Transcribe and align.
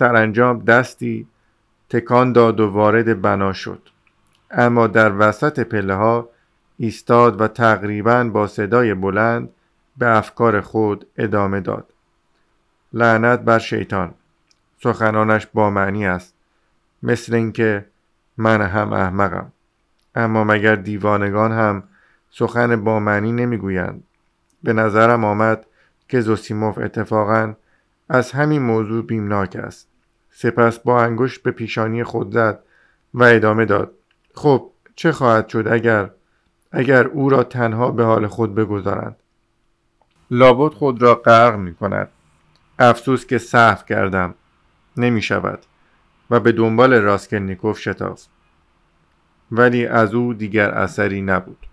سرانجام 0.00 0.58
دستی 0.58 1.26
تکان 1.90 2.32
داد 2.32 2.60
و 2.60 2.70
وارد 2.70 3.22
بنا 3.22 3.52
شد. 3.52 3.88
اما 4.50 4.86
در 4.86 5.12
وسط 5.18 5.60
پله 5.60 5.94
ها 5.94 6.28
ایستاد 6.76 7.40
و 7.40 7.48
تقریبا 7.48 8.24
با 8.24 8.46
صدای 8.46 8.94
بلند 8.94 9.48
به 9.96 10.16
افکار 10.16 10.60
خود 10.60 11.06
ادامه 11.16 11.60
داد. 11.60 11.92
لعنت 12.92 13.40
بر 13.40 13.58
شیطان. 13.58 14.14
سخنانش 14.82 15.46
با 15.54 15.70
معنی 15.70 16.06
است. 16.06 16.34
مثل 17.02 17.34
اینکه 17.34 17.86
من 18.36 18.62
هم 18.62 18.92
احمقم. 18.92 19.52
اما 20.14 20.44
مگر 20.44 20.74
دیوانگان 20.74 21.52
هم 21.52 21.82
سخن 22.30 22.84
با 22.84 23.00
معنی 23.00 23.32
نمی‌گویند؟ 23.32 24.02
به 24.62 24.72
نظرم 24.72 25.24
آمد 25.24 25.66
که 26.08 26.20
زوسیموف 26.20 26.78
اتفاقا 26.78 27.54
از 28.08 28.32
همین 28.32 28.62
موضوع 28.62 29.06
بیمناک 29.06 29.56
است. 29.56 29.89
سپس 30.30 30.78
با 30.78 31.02
انگشت 31.02 31.42
به 31.42 31.50
پیشانی 31.50 32.04
خود 32.04 32.32
زد 32.32 32.62
و 33.14 33.22
ادامه 33.22 33.64
داد. 33.64 33.92
خب 34.34 34.70
چه 34.96 35.12
خواهد 35.12 35.48
شد 35.48 35.68
اگر 35.68 36.10
اگر 36.72 37.06
او 37.06 37.28
را 37.28 37.42
تنها 37.42 37.90
به 37.90 38.04
حال 38.04 38.26
خود 38.26 38.54
بگذارند؟ 38.54 39.16
لابد 40.30 40.74
خود 40.74 41.02
را 41.02 41.14
غرق 41.14 41.56
می 41.56 41.74
کند. 41.74 42.08
افسوس 42.78 43.26
که 43.26 43.38
صحو 43.38 43.84
کردم. 43.84 44.34
نمی 44.96 45.22
شود. 45.22 45.58
و 46.30 46.40
به 46.40 46.52
دنبال 46.52 46.94
راسکلنیکوف 46.94 47.78
شتافت. 47.78 48.30
ولی 49.52 49.86
از 49.86 50.14
او 50.14 50.34
دیگر 50.34 50.70
اثری 50.70 51.22
نبود. 51.22 51.66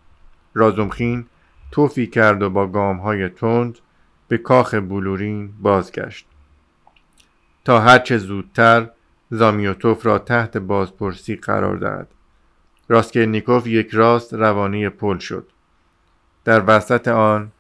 رازومخین 0.54 1.26
توفی 1.72 2.08
کرد 2.08 2.42
و 2.42 2.50
با 2.50 2.68
گام 2.68 2.98
های 2.98 3.30
تند 3.30 3.80
به 4.28 4.38
کاخ 4.38 4.74
بلورین 4.74 5.54
بازگشت. 5.62 6.28
تا 7.68 7.80
هرچه 7.80 8.18
زودتر 8.18 8.90
زامیوتوف 9.30 10.06
را 10.06 10.20
تحت 10.20 10.58
بازپرسی 10.58 11.36
قرار 11.36 11.78
دهد. 11.78 12.08
راسکلنیکوف 12.88 13.68
یک 13.68 13.90
راست 13.94 14.34
روانه 14.34 14.90
پل 14.90 15.18
شد. 15.18 15.48
در 16.46 16.64
وسط 16.68 17.08
آن 17.08 17.52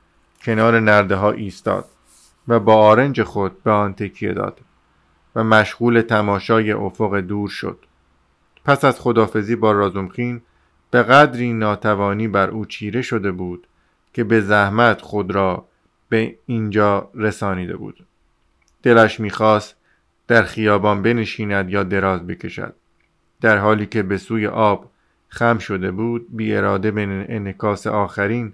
کنار 0.42 0.80
نرده 0.80 1.16
ها 1.16 1.32
ایستاد 1.32 1.86
و 2.48 2.60
با 2.60 2.76
آرنج 2.76 3.24
خود 3.24 3.64
به 3.64 3.72
آن 3.72 3.94
تکیه 3.94 4.34
داد 4.34 4.62
و 5.36 5.44
مشغول 5.44 6.02
تماشای 6.02 6.72
افق 6.72 7.18
دور 7.20 7.50
شد. 7.50 7.80
پس 8.66 8.86
از 8.86 9.00
خدافزی 9.00 9.56
با 9.56 9.72
رازومخین 9.72 10.42
به 10.92 11.04
قدری 11.04 11.54
ناتوانی 11.54 12.28
بر 12.28 12.50
او 12.50 12.66
چیره 12.66 13.02
شده 13.02 13.32
بود 13.32 13.68
که 14.14 14.24
به 14.24 14.42
زحمت 14.42 15.02
خود 15.02 15.32
را 15.32 15.66
به 16.10 16.36
اینجا 16.46 17.10
رسانیده 17.14 17.78
بود. 17.78 18.06
دلش 18.84 19.20
می‌خواست 19.20 19.77
در 20.28 20.44
خیابان 20.44 21.02
بنشیند 21.02 21.70
یا 21.70 21.84
دراز 21.84 22.28
بکشد. 22.28 22.74
در 23.42 23.58
حالی 23.58 23.86
که 23.86 24.04
به 24.04 24.18
سوی 24.18 24.48
آب 24.48 24.92
خم 25.30 25.58
شده 25.58 25.92
بود 25.92 26.28
بی 26.30 26.56
اراده 26.56 26.92
به 26.92 27.26
انکاس 27.30 27.88
آخرین 27.88 28.54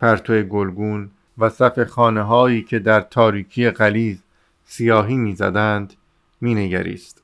پرتو 0.00 0.42
گلگون 0.42 1.10
و 1.38 1.48
صف 1.48 1.82
خانه 1.82 2.22
هایی 2.22 2.62
که 2.62 2.78
در 2.78 3.00
تاریکی 3.00 3.70
قلیز 3.70 4.22
سیاهی 4.64 5.16
می‌زدند 5.16 5.94
مینگریست. 6.40 7.22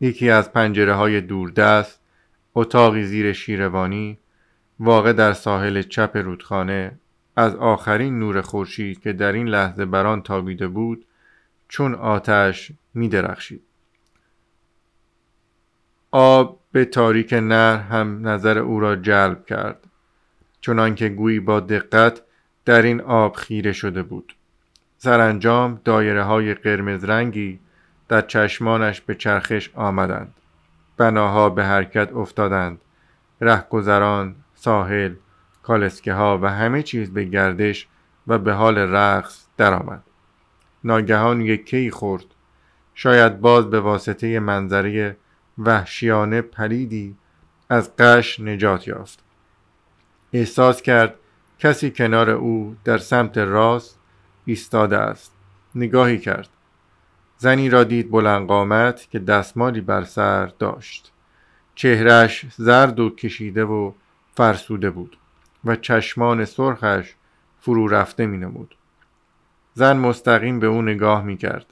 یکی 0.00 0.30
از 0.30 0.52
پنجره 0.52 0.94
های 0.94 1.20
دوردست 1.20 2.00
اتاقی 2.54 3.04
زیر 3.04 3.32
شیروانی 3.32 4.18
واقع 4.80 5.12
در 5.12 5.32
ساحل 5.32 5.82
چپ 5.82 6.16
رودخانه 6.16 6.92
از 7.36 7.54
آخرین 7.54 8.18
نور 8.18 8.40
خورشید 8.40 9.00
که 9.00 9.12
در 9.12 9.32
این 9.32 9.48
لحظه 9.48 9.84
بران 9.84 10.22
تابیده 10.22 10.68
بود 10.68 11.04
چون 11.68 11.94
آتش 11.94 12.72
می 12.94 13.08
درخشید. 13.08 13.62
آب 16.10 16.60
به 16.72 16.84
تاریک 16.84 17.32
نر 17.32 17.76
هم 17.76 18.28
نظر 18.28 18.58
او 18.58 18.80
را 18.80 18.96
جلب 18.96 19.46
کرد 19.46 19.86
چنانکه 20.60 21.08
گویی 21.08 21.40
با 21.40 21.60
دقت 21.60 22.22
در 22.64 22.82
این 22.82 23.00
آب 23.00 23.36
خیره 23.36 23.72
شده 23.72 24.02
بود. 24.02 24.36
سرانجام 24.96 25.80
دایره 25.84 26.22
های 26.22 26.54
قرمز 26.54 27.04
رنگی 27.04 27.60
در 28.08 28.20
چشمانش 28.20 29.00
به 29.00 29.14
چرخش 29.14 29.70
آمدند. 29.74 30.34
بناها 30.96 31.50
به 31.50 31.64
حرکت 31.64 32.12
افتادند. 32.12 32.80
رهگذران 33.40 34.34
ساحل 34.54 35.14
کالسکه 35.62 36.12
ها 36.12 36.38
و 36.42 36.46
همه 36.46 36.82
چیز 36.82 37.12
به 37.12 37.24
گردش 37.24 37.88
و 38.26 38.38
به 38.38 38.52
حال 38.52 38.78
رقص 38.78 39.46
درآمد. 39.56 40.02
ناگهان 40.88 41.40
یک 41.40 41.66
کی 41.66 41.90
خورد. 41.90 42.24
شاید 42.94 43.40
باز 43.40 43.70
به 43.70 43.80
واسطه 43.80 44.40
منظره 44.40 45.16
وحشیانه 45.58 46.42
پلیدی 46.42 47.16
از 47.68 47.96
قش 47.96 48.40
نجات 48.40 48.88
یافت. 48.88 49.18
احساس 50.32 50.82
کرد 50.82 51.14
کسی 51.58 51.90
کنار 51.90 52.30
او 52.30 52.76
در 52.84 52.98
سمت 52.98 53.38
راست 53.38 53.98
ایستاده 54.44 54.96
است. 54.96 55.32
نگاهی 55.74 56.18
کرد. 56.18 56.48
زنی 57.38 57.70
را 57.70 57.84
دید 57.84 58.10
بلند 58.10 58.48
قامت 58.48 59.08
که 59.10 59.18
دستمالی 59.18 59.80
بر 59.80 60.04
سر 60.04 60.46
داشت. 60.46 61.12
چهرش 61.74 62.46
زرد 62.56 63.00
و 63.00 63.10
کشیده 63.10 63.64
و 63.64 63.92
فرسوده 64.34 64.90
بود 64.90 65.16
و 65.64 65.76
چشمان 65.76 66.44
سرخش 66.44 67.14
فرو 67.60 67.88
رفته 67.88 68.26
می 68.26 68.38
نمود. 68.38 68.74
زن 69.74 69.96
مستقیم 69.96 70.60
به 70.60 70.66
او 70.66 70.82
نگاه 70.82 71.22
می 71.22 71.36
کرد. 71.36 71.66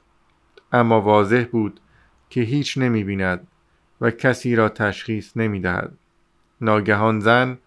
اما 0.71 1.01
واضح 1.01 1.45
بود 1.51 1.79
که 2.29 2.41
هیچ 2.41 2.77
نمی 2.77 3.03
بیند 3.03 3.47
و 4.01 4.11
کسی 4.11 4.55
را 4.55 4.69
تشخیص 4.69 5.37
نمی 5.37 5.59
دهد. 5.59 5.93
ناگهان 6.61 7.19
زن 7.19 7.57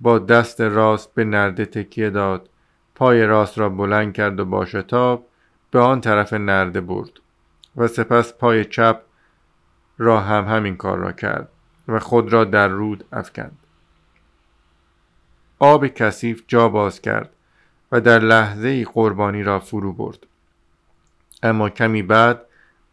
با 0.00 0.18
دست 0.18 0.60
راست 0.60 1.14
به 1.14 1.24
نرده 1.24 1.64
تکیه 1.64 2.10
داد 2.10 2.48
پای 2.94 3.26
راست 3.26 3.58
را 3.58 3.68
بلند 3.68 4.12
کرد 4.12 4.40
و 4.40 4.44
با 4.44 4.64
شتاب 4.64 5.26
به 5.70 5.78
آن 5.78 6.00
طرف 6.00 6.32
نرده 6.32 6.80
برد 6.80 7.10
و 7.76 7.86
سپس 7.86 8.32
پای 8.32 8.64
چپ 8.64 9.00
را 9.98 10.20
هم 10.20 10.44
همین 10.44 10.76
کار 10.76 10.98
را 10.98 11.12
کرد 11.12 11.48
و 11.88 11.98
خود 11.98 12.32
را 12.32 12.44
در 12.44 12.68
رود 12.68 13.04
افکند 13.12 13.58
آب 15.58 15.86
کثیف 15.86 16.44
جا 16.48 16.68
باز 16.68 17.00
کرد 17.00 17.30
و 17.92 18.00
در 18.00 18.18
لحظه 18.18 18.84
قربانی 18.84 19.42
را 19.42 19.60
فرو 19.60 19.92
برد. 19.92 20.26
اما 21.42 21.68
کمی 21.70 22.02
بعد 22.02 22.40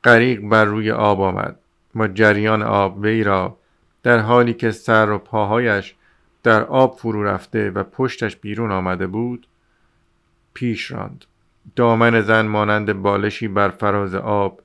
غریق 0.04 0.42
بر 0.42 0.66
روی 0.66 0.92
آب 0.92 1.22
آمد 1.22 1.60
و 1.96 2.08
جریان 2.08 2.64
آب 2.64 2.98
وی 2.98 3.24
را 3.24 3.58
در 4.04 4.20
حالی 4.20 4.54
که 4.54 4.72
سر 4.72 5.10
و 5.10 5.18
پاهایش 5.18 5.96
در 6.44 6.64
آب 6.64 6.98
فرو 6.98 7.24
رفته 7.24 7.72
و 7.72 7.84
پشتش 7.84 8.36
بیرون 8.36 8.72
آمده 8.72 9.08
بود 9.08 9.48
پیش 10.54 10.92
راند. 10.92 11.26
دامن 11.76 12.22
زن 12.22 12.46
مانند 12.46 12.94
بالشی 12.94 13.48
بر 13.48 13.70
فراز 13.70 14.16
آب 14.16 14.62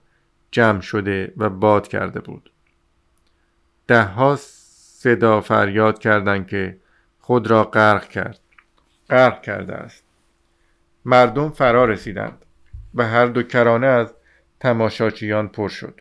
جمع 0.51 0.81
شده 0.81 1.33
و 1.37 1.51
باد 1.51 1.89
کرده 1.89 2.21
بود. 2.21 2.51
دهها 3.87 4.37
صدا 4.37 5.41
فریاد 5.41 5.99
کردند 5.99 6.47
که 6.47 6.77
خود 7.21 7.47
را 7.47 7.65
غرق 7.65 8.09
کرد. 8.09 8.39
غرق 9.11 9.43
کرده 9.43 9.75
است. 9.75 10.05
مردم 11.05 11.51
فرا 11.51 11.85
رسیدند 11.85 12.45
و 12.95 13.09
هر 13.09 13.27
دو 13.27 13.43
کرانه 13.43 13.87
از 13.87 14.15
تماشاچیان 14.61 15.49
پر 15.49 15.69
شد. 15.69 16.01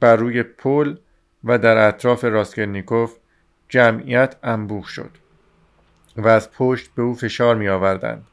بر 0.00 0.16
روی 0.16 0.42
پل 0.42 0.96
و 1.44 1.58
در 1.58 1.88
اطراف 1.88 2.24
راسکلنیکوف 2.24 3.16
جمعیت 3.68 4.36
انبوه 4.42 4.86
شد 4.86 5.10
و 6.16 6.28
از 6.28 6.50
پشت 6.50 6.90
به 6.94 7.02
او 7.02 7.14
فشار 7.14 7.56
می 7.56 7.68
آوردند 7.68 8.26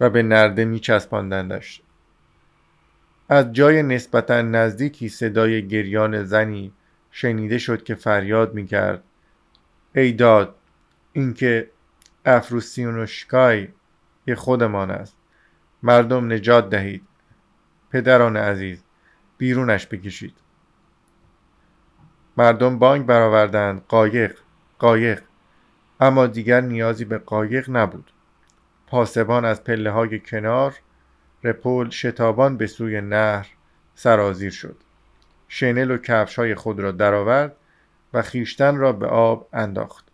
و 0.00 0.10
به 0.10 0.22
نرده 0.22 0.64
می 0.64 0.80
چسباندندش 0.80 1.82
از 3.28 3.52
جای 3.52 3.82
نسبتا 3.82 4.42
نزدیکی 4.42 5.08
صدای 5.08 5.68
گریان 5.68 6.24
زنی 6.24 6.72
شنیده 7.10 7.58
شد 7.58 7.82
که 7.82 7.94
فریاد 7.94 8.54
می 8.54 8.66
کرد 8.66 9.02
ای 9.94 10.12
داد 10.12 10.54
اینکه 11.12 11.70
افروسیونوشکای 12.24 13.68
یه 14.30 14.36
خودمان 14.36 14.90
است. 14.90 15.16
مردم 15.82 16.32
نجات 16.32 16.70
دهید. 16.70 17.02
پدران 17.90 18.36
عزیز 18.36 18.82
بیرونش 19.38 19.86
بکشید. 19.86 20.34
مردم 22.36 22.78
بانگ 22.78 23.06
برآوردند. 23.06 23.84
قایق 23.88 24.38
قایق. 24.78 25.22
اما 26.00 26.26
دیگر 26.26 26.60
نیازی 26.60 27.04
به 27.04 27.18
قایق 27.18 27.70
نبود. 27.70 28.12
پاسبان 28.86 29.44
از 29.44 29.64
پله 29.64 29.90
های 29.90 30.20
کنار 30.20 30.74
رپول 31.44 31.90
شتابان 31.90 32.56
به 32.56 32.66
سوی 32.66 33.00
نهر 33.00 33.48
سرازیر 33.94 34.50
شد. 34.50 34.76
شنل 35.48 35.90
و 35.90 35.98
کفش 35.98 36.38
های 36.38 36.54
خود 36.54 36.80
را 36.80 36.90
درآورد 36.90 37.56
و 38.14 38.22
خیشتن 38.22 38.76
را 38.76 38.92
به 38.92 39.06
آب 39.06 39.48
انداخت. 39.52 40.04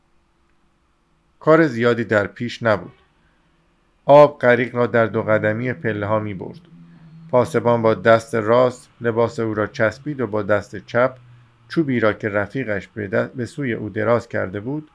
کار 1.41 1.67
زیادی 1.67 2.05
در 2.05 2.27
پیش 2.27 2.63
نبود. 2.63 2.93
آب 4.09 4.39
غریق 4.39 4.75
را 4.75 4.87
در 4.87 5.07
دو 5.07 5.23
قدمی 5.23 5.73
پله 5.73 6.07
ها 6.07 6.19
می 6.19 6.35
برد 6.35 6.61
پاسبان 7.31 7.83
با 7.83 7.95
دست 7.95 8.35
راست 8.35 8.91
لباس 9.01 9.41
او 9.41 9.55
را 9.55 9.67
چسبید 9.67 10.21
و 10.21 10.27
با 10.27 10.43
دست 10.43 10.77
چپ 10.77 11.17
چوبی 11.69 12.01
را 12.01 12.13
که 12.13 12.29
رفیقش 12.29 12.89
به 13.35 13.47
سوی 13.47 13.73
او 13.73 13.89
دراز 13.89 14.29
کرده 14.29 14.61
بود 14.61 14.91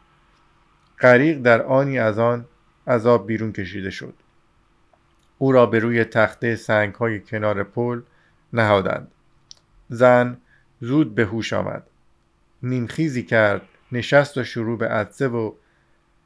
غریق 1.00 1.42
در 1.42 1.62
آنی 1.62 2.00
از 2.00 2.20
آن 2.20 2.46
عذاب 2.88 3.28
بیرون 3.28 3.52
کشیده 3.52 3.90
شد. 3.90 4.14
او 5.38 5.52
را 5.52 5.66
به 5.66 5.80
روی 5.80 6.04
تخته 6.04 6.56
سنگ 6.56 6.94
های 6.94 7.20
کنار 7.20 7.64
پل 7.64 8.02
نهادند. 8.54 9.12
زن 9.90 10.38
زود 10.82 11.16
به 11.16 11.26
هوش 11.26 11.54
آمد. 11.54 11.84
نیمخیزی 12.64 13.24
کرد 13.24 13.62
نشست 13.92 14.38
و 14.38 14.44
شروع 14.44 14.78
به 14.78 14.88
عدسه 14.88 15.28
و 15.28 15.54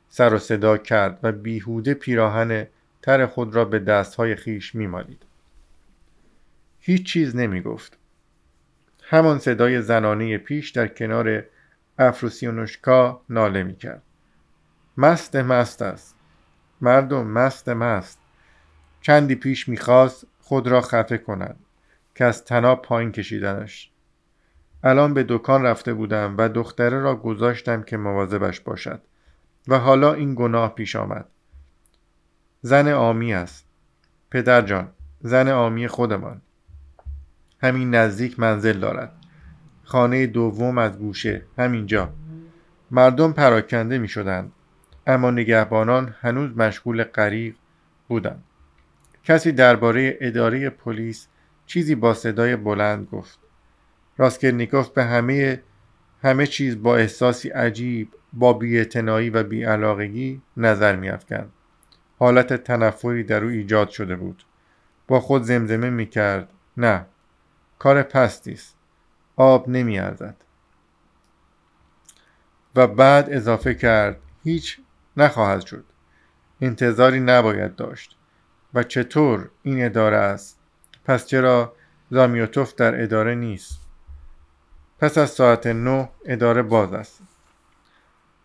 سر 0.10 0.34
و 0.34 0.38
صدا 0.38 0.78
کرد 0.78 1.20
و 1.24 1.32
بیهوده 1.32 1.94
پیراهن 1.94 2.68
تر 3.06 3.26
خود 3.26 3.56
را 3.56 3.66
به 3.66 3.80
دستهای 3.80 4.36
خیش 4.36 4.76
میمالید. 4.76 5.24
هیچ 6.80 7.06
چیز 7.06 7.36
نمی 7.36 7.62
گفت 7.62 7.98
همان 9.04 9.40
صدای 9.40 9.82
زنانه 9.82 10.38
پیش 10.38 10.70
در 10.70 10.88
کنار 10.88 11.44
افروسیونوشکا 12.00 13.22
ناله 13.30 13.64
می 13.64 13.76
کرد 13.76 14.02
مست 14.98 15.36
مست 15.36 15.82
است. 15.82 16.16
مردم 16.82 17.28
مست 17.28 17.70
مست. 17.70 18.20
چندی 19.02 19.36
پیش 19.36 19.70
می‌خواست 19.70 20.28
خود 20.40 20.68
را 20.68 20.82
خفه 20.82 21.18
کند 21.18 21.60
که 22.16 22.26
از 22.26 22.46
تناب 22.46 22.82
پایین 22.82 23.12
کشیدنش. 23.12 23.92
الان 24.84 25.14
به 25.14 25.26
دکان 25.30 25.64
رفته 25.64 25.94
بودم 25.94 26.36
و 26.38 26.50
دختره 26.50 27.00
را 27.00 27.16
گذاشتم 27.16 27.84
که 27.84 27.98
مواظبش 27.98 28.60
باشد 28.60 29.02
و 29.68 29.80
حالا 29.80 30.14
این 30.14 30.36
گناه 30.36 30.76
پیش 30.76 30.96
آمد. 30.96 31.26
زن 32.66 32.88
آمی 32.88 33.34
است. 33.34 33.68
پدر 34.32 34.62
جان 34.62 34.90
زن 35.22 35.48
آمی 35.48 35.88
خودمان. 35.88 36.42
همین 37.62 37.96
نزدیک 37.96 38.40
منزل 38.40 38.80
دارد. 38.80 39.12
خانه 39.84 40.28
دوم 40.28 40.78
از 40.78 40.98
گوشه 40.98 41.42
همینجا. 41.58 42.14
مردم 42.92 43.34
پراکنده 43.34 43.98
می 43.98 44.08
شدند 44.08 44.52
اما 45.08 45.32
نگهبانان 45.32 46.16
هنوز 46.22 46.58
مشغول 46.58 47.04
غریق 47.04 47.56
بودند. 48.08 48.44
کسی 49.24 49.52
درباره 49.52 50.18
اداره 50.22 50.70
پلیس 50.70 51.28
چیزی 51.66 51.96
با 51.96 52.14
صدای 52.14 52.56
بلند 52.56 53.08
گفت. 53.12 53.40
راسکلنیکوف 54.18 54.90
به 54.90 55.04
همه 55.04 55.62
همه 56.24 56.48
چیز 56.48 56.84
با 56.84 56.98
احساسی 56.98 57.50
عجیب 57.50 58.14
با 58.34 58.54
بیاعتنایی 58.54 59.30
و 59.30 59.44
بیعلاقگی 59.44 60.42
نظر 60.58 60.96
میافکند. 60.96 61.52
حالت 62.20 62.54
تنفری 62.54 63.24
در 63.24 63.44
او 63.44 63.50
ایجاد 63.50 63.90
شده 63.90 64.16
بود. 64.16 64.44
با 65.08 65.20
خود 65.20 65.44
زمزمه 65.44 65.90
می‌کرد. 65.90 66.50
نه 66.78 67.06
کار 67.80 68.04
پستی 68.04 68.52
است. 68.52 68.76
آب 69.36 69.70
نمیارزد. 69.70 70.36
و 72.76 72.88
بعد 72.88 73.28
اضافه 73.30 73.74
کرد 73.74 74.18
هیچ 74.44 74.80
نخواهد 75.18 75.66
شد. 75.66 75.86
انتظاری 76.62 77.20
نباید 77.20 77.76
داشت. 77.76 78.18
و 78.74 78.84
چطور 78.84 79.50
این 79.64 79.86
اداره 79.86 80.18
است؟ 80.18 80.60
پس 81.06 81.26
چرا 81.26 81.74
زامیوتوف 82.12 82.76
در 82.76 83.04
اداره 83.04 83.36
نیست؟ 83.36 83.80
پس 85.00 85.18
از 85.18 85.30
ساعت 85.30 85.68
نه 85.68 86.10
اداره 86.26 86.62
باز 86.62 86.94
است. 86.94 87.22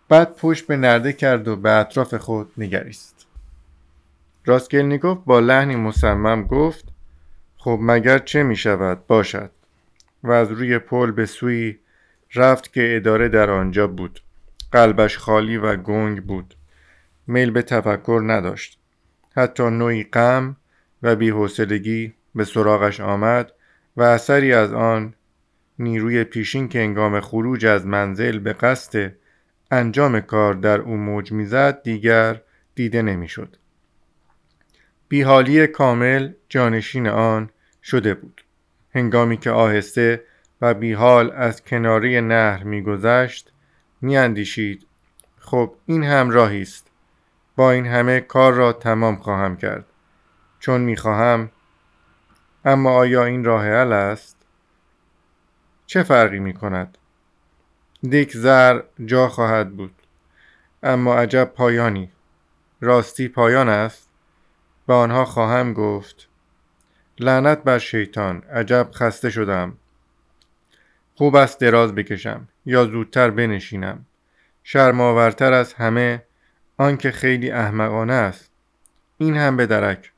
بعد 0.08 0.34
پشت 0.34 0.66
به 0.66 0.76
نرده 0.76 1.12
کرد 1.12 1.48
و 1.48 1.56
به 1.56 1.70
اطراف 1.70 2.14
خود 2.14 2.52
نگریست. 2.58 3.19
راسکلنیکوف 4.44 5.18
با 5.26 5.40
لحنی 5.40 5.76
مصمم 5.76 6.42
گفت 6.42 6.84
خب 7.56 7.78
مگر 7.82 8.18
چه 8.18 8.42
می 8.42 8.56
شود؟ 8.56 9.06
باشد. 9.06 9.50
و 10.22 10.32
از 10.32 10.50
روی 10.52 10.78
پل 10.78 11.10
به 11.10 11.26
سوی 11.26 11.78
رفت 12.34 12.72
که 12.72 12.96
اداره 12.96 13.28
در 13.28 13.50
آنجا 13.50 13.86
بود. 13.86 14.20
قلبش 14.72 15.18
خالی 15.18 15.56
و 15.56 15.76
گنگ 15.76 16.22
بود. 16.22 16.54
میل 17.26 17.50
به 17.50 17.62
تفکر 17.62 18.22
نداشت. 18.26 18.78
حتی 19.36 19.62
نوعی 19.62 20.04
غم 20.04 20.56
و 21.02 21.16
بیحوصلگی 21.16 22.14
به 22.34 22.44
سراغش 22.44 23.00
آمد 23.00 23.52
و 23.96 24.02
اثری 24.02 24.52
از 24.52 24.72
آن 24.72 25.14
نیروی 25.78 26.24
پیشین 26.24 26.68
که 26.68 26.80
انگام 26.80 27.20
خروج 27.20 27.66
از 27.66 27.86
منزل 27.86 28.38
به 28.38 28.52
قصد 28.52 29.12
انجام 29.70 30.20
کار 30.20 30.54
در 30.54 30.80
او 30.80 30.96
موج 30.96 31.32
می‌زد 31.32 31.82
دیگر 31.82 32.40
دیده 32.74 33.02
نمی‌شد. 33.02 33.56
بیحالی 35.10 35.66
کامل 35.66 36.32
جانشین 36.48 37.08
آن 37.08 37.50
شده 37.82 38.14
بود. 38.14 38.44
هنگامی 38.94 39.36
که 39.36 39.50
آهسته 39.50 40.24
و 40.60 40.74
بیحال 40.74 41.30
از 41.30 41.64
کناری 41.64 42.20
نهر 42.20 42.62
میگذشت 42.62 43.52
میاندیشید 44.00 44.86
خب 45.38 45.74
این 45.86 46.04
هم 46.04 46.30
راهی 46.30 46.62
است. 46.62 46.86
با 47.56 47.70
این 47.70 47.86
همه 47.86 48.20
کار 48.20 48.52
را 48.52 48.72
تمام 48.72 49.16
خواهم 49.16 49.56
کرد. 49.56 49.84
چون 50.60 50.80
می‌خواهم 50.80 51.50
اما 52.64 52.90
آیا 52.90 53.24
این 53.24 53.44
راه 53.44 53.64
حل 53.66 53.92
است؟ 53.92 54.36
چه 55.86 56.02
فرقی 56.02 56.38
می 56.38 56.54
کند 56.54 56.98
دیک 58.02 58.36
زر 58.36 58.82
جا 59.04 59.28
خواهد 59.28 59.76
بود. 59.76 59.94
اما 60.82 61.14
عجب 61.14 61.44
پایانی. 61.44 62.10
راستی 62.80 63.28
پایان 63.28 63.68
است؟ 63.68 64.09
به 64.90 64.96
آنها 64.96 65.24
خواهم 65.24 65.72
گفت. 65.72 66.28
لعنت 67.18 67.62
بر 67.62 67.78
شیطان 67.78 68.42
عجب 68.42 68.88
خسته 68.94 69.30
شدم. 69.30 69.76
خوب 71.14 71.36
است 71.36 71.60
دراز 71.60 71.94
بکشم 71.94 72.48
یا 72.66 72.84
زودتر 72.84 73.30
بنشینم. 73.30 74.06
شرماورتر 74.64 75.52
از 75.52 75.72
همه 75.72 76.22
آنکه 76.76 77.10
خیلی 77.10 77.50
احمقانه 77.50 78.12
است. 78.12 78.50
این 79.18 79.36
هم 79.36 79.56
به 79.56 79.66
درک. 79.66 80.12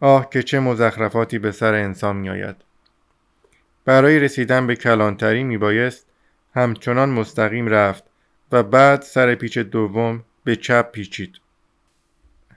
آه 0.00 0.30
که 0.30 0.42
چه 0.42 0.60
مزخرفاتی 0.60 1.38
به 1.38 1.52
سر 1.52 1.74
انسان 1.74 2.16
میآید. 2.16 2.56
برای 3.84 4.18
رسیدن 4.18 4.66
به 4.66 4.76
کلانتری 4.76 5.44
میبایست 5.44 6.06
همچنان 6.54 7.10
مستقیم 7.10 7.66
رفت 7.68 8.04
و 8.52 8.62
بعد 8.62 9.02
سر 9.02 9.34
پیچ 9.34 9.58
دوم 9.58 10.24
به 10.44 10.56
چپ 10.56 10.90
پیچید. 10.92 11.42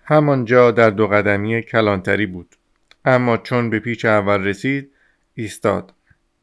همانجا 0.07 0.72
در 0.72 0.90
دو 0.90 1.07
قدمی 1.07 1.62
کلانتری 1.62 2.25
بود. 2.25 2.56
اما 3.06 3.38
چون 3.38 3.69
به 3.69 3.80
پیچ 3.80 4.06
اول 4.06 4.44
رسید 4.44 4.92
ایستاد. 5.34 5.94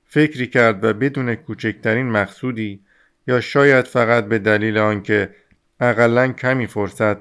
فکری 0.04 0.46
کرد 0.46 0.84
و 0.84 0.92
بدون 0.92 1.34
کوچکترین 1.34 2.06
مقصودی 2.06 2.80
یا 3.26 3.40
شاید 3.40 3.84
فقط 3.84 4.24
به 4.24 4.38
دلیل 4.38 4.78
آنکه 4.78 5.30
اقلا 5.80 6.32
کمی 6.32 6.66
فرصت 6.66 7.16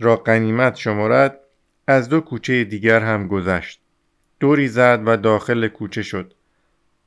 را 0.00 0.16
قنیمت 0.16 0.76
شمارد 0.76 1.40
از 1.86 2.08
دو 2.08 2.20
کوچه 2.20 2.64
دیگر 2.64 3.00
هم 3.00 3.28
گذشت. 3.28 3.80
دوری 4.40 4.68
زد 4.68 5.02
و 5.06 5.16
داخل 5.16 5.68
کوچه 5.68 6.02
شد. 6.02 6.34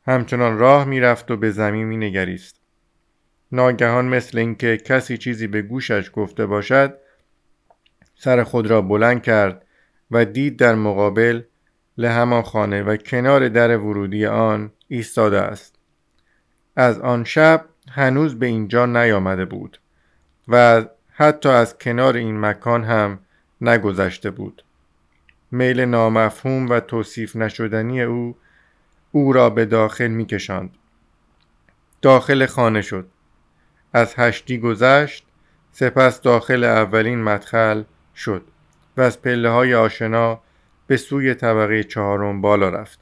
همچنان 0.05 0.57
راه 0.57 0.85
می‌رفت 0.85 1.31
و 1.31 1.37
به 1.37 1.51
زمین 1.51 1.87
می 1.87 1.97
نگریست. 1.97 2.61
ناگهان 3.51 4.05
مثل 4.05 4.37
اینکه 4.37 4.77
کسی 4.77 5.17
چیزی 5.17 5.47
به 5.47 5.61
گوشش 5.61 6.11
گفته 6.13 6.45
باشد 6.45 6.97
سر 8.21 8.43
خود 8.43 8.67
را 8.67 8.81
بلند 8.81 9.23
کرد 9.23 9.65
و 10.11 10.25
دید 10.25 10.57
در 10.57 10.75
مقابل 10.75 11.41
لهمان 11.97 12.41
خانه 12.41 12.83
و 12.83 12.97
کنار 12.97 13.49
در 13.49 13.77
ورودی 13.77 14.25
آن 14.25 14.71
ایستاده 14.87 15.41
است. 15.41 15.75
از 16.75 16.99
آن 16.99 17.23
شب 17.23 17.65
هنوز 17.91 18.39
به 18.39 18.45
اینجا 18.45 18.85
نیامده 18.85 19.45
بود 19.45 19.79
و 20.47 20.85
حتی 21.09 21.49
از 21.49 21.77
کنار 21.77 22.15
این 22.15 22.39
مکان 22.39 22.83
هم 22.83 23.19
نگذشته 23.61 24.31
بود. 24.31 24.63
میل 25.51 25.79
نامفهوم 25.79 26.69
و 26.69 26.79
توصیف 26.79 27.35
نشدنی 27.35 28.01
او 28.01 28.35
او 29.11 29.33
را 29.33 29.49
به 29.49 29.65
داخل 29.65 30.07
می 30.07 30.25
کشند. 30.25 30.69
داخل 32.01 32.45
خانه 32.45 32.81
شد. 32.81 33.07
از 33.93 34.13
هشتی 34.17 34.57
گذشت 34.57 35.25
سپس 35.71 36.21
داخل 36.21 36.63
اولین 36.63 37.23
مدخل 37.23 37.83
شد 38.19 38.43
و 38.97 39.01
از 39.01 39.21
پله 39.21 39.49
های 39.49 39.75
آشنا 39.75 40.41
به 40.87 40.97
سوی 40.97 41.33
طبقه 41.33 41.83
چهارم 41.83 42.41
بالا 42.41 42.69
رفت. 42.69 42.99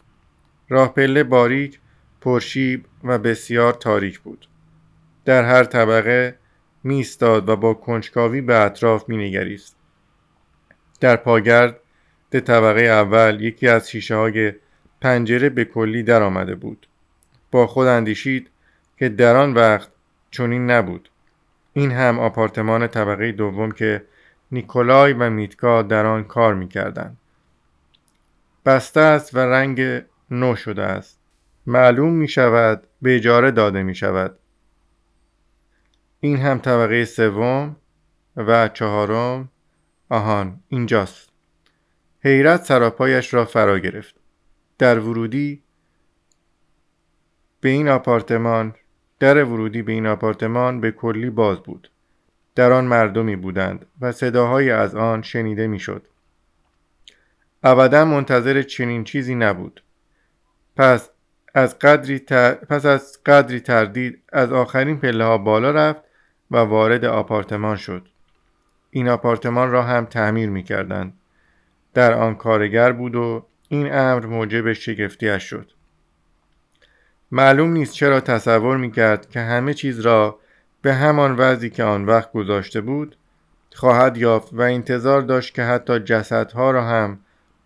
راه 0.69 0.93
پله 0.93 1.23
باریک 1.23 1.79
پرشیب 2.21 2.85
و 3.03 3.17
بسیار 3.17 3.73
تاریک 3.73 4.19
بود. 4.19 4.47
در 5.25 5.43
هر 5.43 5.63
طبقه 5.63 6.35
میستاد 6.83 7.49
و 7.49 7.55
با 7.55 7.73
کنجکاوی 7.73 8.41
به 8.41 8.59
اطراف 8.59 9.09
مینگریست. 9.09 9.75
در 10.99 11.15
پاگرد 11.15 11.79
ده 12.31 12.39
طبقه 12.39 12.81
اول 12.81 13.41
یکی 13.41 13.67
از 13.67 13.89
شیشه 13.89 14.15
های 14.15 14.53
پنجره 15.01 15.49
به 15.49 15.65
کلی 15.65 16.03
در 16.03 16.23
آمده 16.23 16.55
بود. 16.55 16.87
با 17.51 17.67
خود 17.67 17.87
اندیشید 17.87 18.49
که 18.97 19.09
در 19.09 19.35
آن 19.35 19.53
وقت 19.53 19.89
چنین 20.31 20.71
نبود. 20.71 21.09
این 21.73 21.91
هم 21.91 22.19
آپارتمان 22.19 22.87
طبقه 22.87 23.31
دوم 23.31 23.71
که 23.71 24.03
نیکولای 24.51 25.13
و 25.13 25.29
میتکا 25.29 25.81
در 25.81 26.05
آن 26.05 26.23
کار 26.23 26.53
می‌کردند. 26.53 27.17
بسته 28.65 28.99
است 28.99 29.35
و 29.35 29.39
رنگ 29.39 30.03
نو 30.31 30.55
شده 30.55 30.83
است. 30.83 31.19
معلوم 31.67 32.13
می 32.13 32.27
شود 32.27 32.87
به 33.01 33.15
اجاره 33.15 33.51
داده 33.51 33.83
می 33.83 33.95
شود 33.95 34.39
این 36.19 36.37
هم 36.37 36.59
طبقه 36.59 37.05
سوم 37.05 37.75
و 38.37 38.67
چهارم. 38.67 39.49
آهان 40.09 40.59
اینجاست. 40.67 41.29
حیرت 42.19 42.63
سراپایش 42.63 43.33
را 43.33 43.45
فرا 43.45 43.79
گرفت. 43.79 44.15
در 44.77 44.99
ورودی 44.99 45.63
به 47.61 47.69
این 47.69 47.89
آپارتمان 47.89 48.75
در 49.19 49.43
ورودی 49.43 49.81
به 49.81 49.91
این 49.91 50.07
آپارتمان 50.07 50.81
به 50.81 50.91
کلی 50.91 51.29
باز 51.29 51.59
بود. 51.59 51.91
در 52.57 52.71
آن 52.71 52.85
مردمی 52.85 53.35
بودند 53.35 53.85
و 54.01 54.11
صداهایی 54.11 54.71
از 54.71 54.95
آن 54.95 55.21
شنیده 55.21 55.67
می‌شد. 55.67 56.07
ابدا 57.63 58.05
منتظر 58.05 58.61
چنین 58.61 59.03
چیزی 59.03 59.35
نبود. 59.35 59.83
پس 60.75 61.09
از 61.53 61.79
قدری, 61.79 62.19
پس 62.69 62.85
از 62.85 63.19
قدری 63.25 63.59
تردید 63.59 64.23
از 64.33 64.51
آخرین 64.51 64.99
پله 64.99 65.23
ها 65.23 65.37
بالا 65.37 65.71
رفت 65.71 66.01
و 66.51 66.57
وارد 66.57 67.05
آپارتمان 67.05 67.75
شد. 67.75 68.07
این 68.91 69.09
آپارتمان 69.09 69.71
را 69.71 69.83
هم 69.83 70.05
تعمیر 70.05 70.49
می 70.49 70.63
کردند. 70.63 71.13
در 71.93 72.13
آن 72.13 72.35
کارگر 72.35 72.91
بود 72.91 73.15
و 73.15 73.45
این 73.69 73.93
امر 73.93 74.25
موجب 74.25 74.73
شگفتیش 74.73 75.43
شد. 75.43 75.71
معلوم 77.31 77.71
نیست 77.71 77.93
چرا 77.93 78.19
تصور 78.19 78.77
می 78.77 78.91
کرد 78.91 79.29
که 79.29 79.39
همه 79.39 79.73
چیز 79.73 79.99
را 79.99 80.39
به 80.81 80.93
همان 80.93 81.35
وضعی 81.35 81.69
که 81.69 81.83
آن 81.83 82.05
وقت 82.05 82.31
گذاشته 82.31 82.81
بود 82.81 83.15
خواهد 83.73 84.17
یافت 84.17 84.53
و 84.53 84.61
انتظار 84.61 85.21
داشت 85.21 85.53
که 85.53 85.63
حتی 85.63 85.99
جسدها 85.99 86.71
را 86.71 86.85
هم 86.85 87.19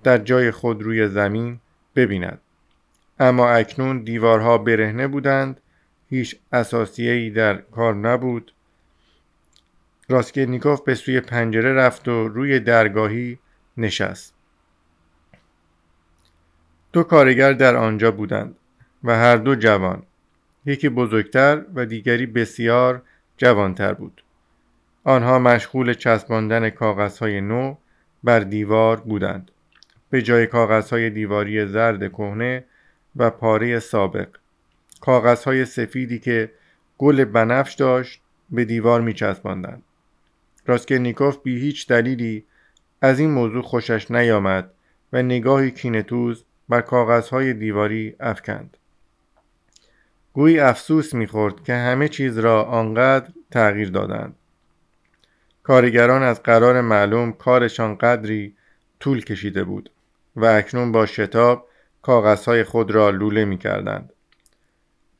در 0.04 0.18
جای 0.18 0.52
خود 0.52 0.84
روی 0.84 1.08
زمین 1.08 1.60
ببیند. 1.96 2.42
اما 3.20 3.50
اکنون 3.50 4.04
دیوارها 4.04 4.58
برهنه 4.58 5.08
بودند 5.08 5.62
هیچ 6.10 6.40
اساسیه‌ای 6.54 7.30
در 7.30 7.58
کار 7.58 7.96
نبود. 7.96 8.54
راسکلنیکوف 10.10 10.82
به 10.82 10.96
سوی 10.96 11.20
پنجره 11.20 11.74
رفت 11.74 12.08
و 12.08 12.28
روی 12.28 12.60
درگاهی 12.60 13.40
نشست. 13.78 14.34
دو 16.94 17.04
کارگر 17.04 17.54
در 17.54 17.76
آنجا 17.76 18.12
بودند 18.12 18.56
و 19.04 19.16
هر 19.16 19.38
دو 19.38 19.56
جوان. 19.56 20.04
یکی 20.66 20.90
بزرگتر 20.90 21.66
و 21.76 21.86
دیگری 21.86 22.26
بسیار 22.26 23.02
جوانتر 23.38 23.94
بود. 23.94 24.24
آنها 25.04 25.40
مشغول 25.40 25.94
چسباندن 25.94 26.70
کاغذهای 26.70 27.42
نو 27.42 27.76
بر 28.24 28.40
دیوار 28.40 29.00
بودند. 29.00 29.52
به 30.10 30.22
جای 30.22 30.48
کاغذهای 30.48 31.10
دیواری 31.10 31.66
زرد 31.66 32.12
کهنه 32.12 32.64
و 33.16 33.30
پاره 33.30 33.80
سابق. 33.80 34.28
کاغذهای 35.02 35.66
سفیدی 35.66 36.20
که 36.20 36.52
گل 36.98 37.24
بنفش 37.24 37.74
داشت 37.74 38.22
به 38.50 38.66
دیوار 38.66 39.02
می 39.02 39.14
چسباندند. 39.14 39.84
راسکلنیکوف 40.66 41.38
بی 41.44 41.60
هیچ 41.60 41.88
دلیلی 41.88 42.44
از 43.02 43.20
این 43.20 43.32
موضوع 43.32 43.62
خوشش 43.62 44.12
نیامد 44.12 44.72
و 45.14 45.22
نگاهی 45.22 45.72
کینتوز 45.72 46.44
بر 46.70 46.82
کاغذهای 46.82 47.54
دیواری 47.54 48.16
افکند. 48.20 48.78
گویی 50.34 50.60
افسوس 50.60 51.14
می‌خورد 51.14 51.64
که 51.64 51.74
همه 51.74 52.08
چیز 52.08 52.38
را 52.38 52.64
آنقدر 52.64 53.32
تغییر 53.52 53.90
دادند. 53.90 54.36
کارگران 55.64 56.24
از 56.24 56.44
قرار 56.44 56.82
معلوم 56.82 57.34
کارشان 57.34 57.96
قدری 57.96 58.56
طول 59.00 59.24
کشیده 59.24 59.64
بود 59.64 59.92
و 60.36 60.46
اکنون 60.46 60.92
با 60.92 61.06
شتاب 61.06 61.68
کاغذهای 62.02 62.64
خود 62.64 62.92
را 62.92 63.10
لوله 63.10 63.46
می 63.46 63.58
کردند 63.58 64.14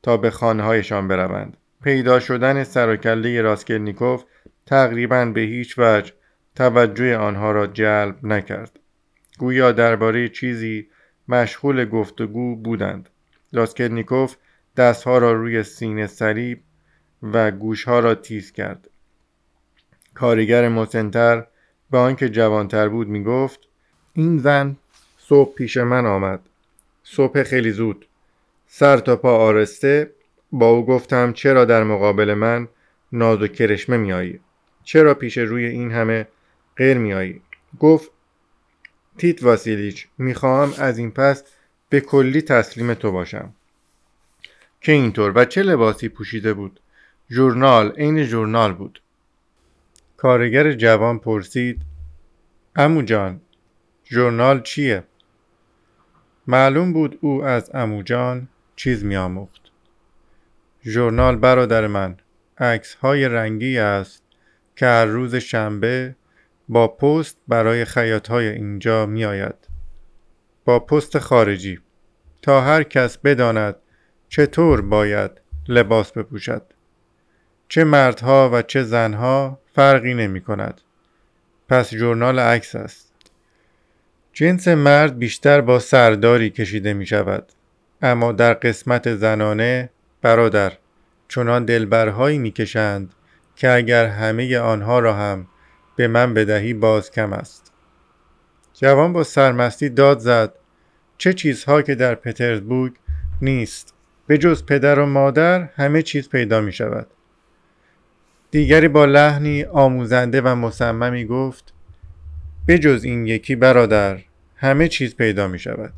تا 0.04 0.18
به 0.18 0.30
خانههایشان 0.30 1.08
بروند. 1.08 1.58
پیدا 1.84 2.20
شدن 2.20 2.64
سر 2.64 2.90
و 2.90 2.96
کله 2.96 3.42
راسکلنیکوف 3.42 4.24
تقریبا 4.66 5.26
به 5.26 5.42
هیچ 5.42 5.76
وجه 5.78 6.14
توجه 6.56 7.18
آنها 7.18 7.52
را 7.52 7.68
جلب 7.68 8.26
نکرد. 8.26 8.80
گویا 9.40 9.72
درباره 9.72 10.30
چیزی 10.30 10.88
مشغول 11.28 11.86
گفتگو 11.86 12.56
بودند. 12.56 13.10
راسکلنیکوف 13.54 14.36
دستها 14.78 15.18
را 15.18 15.34
روی 15.34 15.64
سینه 15.64 16.08
سریب 16.08 16.62
و 17.24 17.52
گوشها 17.52 18.00
را 18.00 18.16
تیز 18.16 18.52
کرد. 18.52 18.90
کارگر 20.14 20.70
مسنتر 20.70 21.46
به 21.92 21.98
آنکه 21.98 22.30
جوانتر 22.30 22.90
بود 22.90 23.08
می 23.08 23.24
گفت 23.24 23.60
این 24.14 24.38
زن 24.38 24.76
صبح 25.18 25.54
پیش 25.54 25.78
من 25.78 26.06
آمد. 26.06 26.40
صبح 27.04 27.44
خیلی 27.44 27.72
زود. 27.72 28.06
سر 28.68 28.98
تا 28.98 29.16
پا 29.16 29.38
آرسته 29.38 30.12
با 30.52 30.70
او 30.70 30.86
گفتم 30.86 31.34
چرا 31.34 31.66
در 31.66 31.84
مقابل 31.84 32.34
من 32.34 32.68
ناز 33.12 33.42
و 33.42 33.48
کرشمه 33.48 33.98
میایی 33.98 34.40
چرا 34.84 35.14
پیش 35.14 35.38
روی 35.38 35.66
این 35.66 35.92
همه 35.92 36.28
غیر 36.78 36.98
میایی 36.98 37.42
گفت 37.80 38.12
تیت 39.18 39.44
واسیلیچ 39.44 40.08
می‌خواهم 40.18 40.74
از 40.78 40.98
این 40.98 41.12
پس 41.12 41.44
به 41.90 42.00
کلی 42.02 42.42
تسلیم 42.42 42.94
تو 42.94 43.12
باشم. 43.12 43.54
که 44.82 44.92
اینطور 44.92 45.32
و 45.36 45.46
چه 45.46 45.64
لباسی 45.64 46.10
پوشیده 46.10 46.54
بود؟ 46.54 46.80
ژورنال 47.30 47.92
عین 47.92 48.24
ژورنال 48.24 48.74
بود. 48.74 49.02
کارگر 50.18 50.72
جوان 50.72 51.20
پرسید 51.20 51.82
امو 52.76 53.02
جان 53.02 53.42
ژورنال 54.06 54.62
چیه؟ 54.62 55.04
معلوم 56.48 56.94
بود 56.94 57.18
او 57.22 57.44
از 57.44 57.72
اموجان 57.74 58.48
چیز 58.76 59.04
میآموخت. 59.04 59.62
ژورنال 60.86 61.36
برادر 61.36 61.88
من 61.88 62.18
عکس 62.58 62.94
های 62.94 63.28
رنگی 63.28 63.78
است 63.78 64.24
که 64.76 64.86
هر 64.86 65.06
روز 65.06 65.36
شنبه 65.36 66.16
با 66.70 66.88
پست 66.88 67.38
برای 67.48 67.86
خیاط 67.86 68.28
های 68.28 68.48
اینجا 68.48 69.06
می 69.06 69.26
آید. 69.26 69.56
با 70.66 70.80
پست 70.80 71.20
خارجی. 71.20 71.80
تا 72.42 72.62
هر 72.62 72.84
کس 72.84 73.18
بداند 73.18 73.76
چطور 74.34 74.82
باید 74.82 75.32
لباس 75.68 76.12
بپوشد؟ 76.12 76.62
چه 77.68 77.84
مردها 77.84 78.50
و 78.54 78.62
چه 78.62 78.84
زنها 78.84 79.60
فرقی 79.76 80.14
نمی 80.14 80.42
کند. 80.42 80.82
پس 81.70 81.94
جورنال 81.94 82.40
عکس 82.40 82.76
است. 82.76 83.14
جنس 84.34 84.68
مرد 84.68 85.20
بیشتر 85.20 85.62
با 85.62 85.80
سرداری 85.80 86.50
کشیده 86.50 86.94
می 86.94 87.06
شود. 87.06 87.52
اما 88.02 88.32
در 88.32 88.54
قسمت 88.54 89.16
زنانه 89.16 89.90
برادر 90.22 90.74
چنان 91.28 91.66
دلبرهایی 91.66 92.38
می 92.38 92.52
کشند 92.52 93.14
که 93.56 93.72
اگر 93.72 94.06
همه 94.06 94.58
آنها 94.58 95.00
را 95.00 95.14
هم 95.14 95.48
به 95.96 96.08
من 96.08 96.34
بدهی 96.34 96.74
باز 96.74 97.12
کم 97.12 97.34
است. 97.34 97.74
جوان 98.74 99.14
با 99.14 99.24
سرمستی 99.24 99.90
داد 99.90 100.20
زد. 100.20 100.54
چه 101.18 101.34
چیزها 101.34 101.82
که 101.82 101.96
در 101.96 102.16
پترزبورگ 102.16 102.94
نیست. 103.42 103.94
به 104.32 104.38
جز 104.38 104.66
پدر 104.66 105.00
و 105.00 105.06
مادر 105.06 105.62
همه 105.62 106.02
چیز 106.02 106.30
پیدا 106.30 106.62
می 106.62 106.72
شود. 106.74 107.08
دیگری 108.52 108.88
با 108.88 109.06
لحنی 109.06 109.64
آموزنده 109.64 110.42
و 110.42 110.56
مصممی 110.56 111.26
گفت 111.26 111.74
به 112.66 112.80
جز 112.80 113.04
این 113.04 113.28
یکی 113.28 113.56
برادر 113.56 114.20
همه 114.56 114.88
چیز 114.88 115.16
پیدا 115.16 115.48
می 115.48 115.60
شود. 115.60 115.94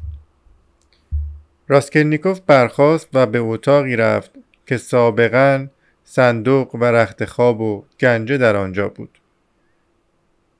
راسکلنیکوف 1.67 2.39
برخاست 2.39 3.09
و 3.13 3.25
به 3.25 3.39
اتاقی 3.39 3.95
رفت 3.95 4.31
که 4.67 4.77
سابقا 4.77 5.67
صندوق 6.03 6.75
و 6.75 6.83
رخت 6.83 7.25
خواب 7.25 7.61
و 7.61 7.85
گنجه 7.99 8.37
در 8.37 8.55
آنجا 8.55 8.89
بود. 8.89 9.19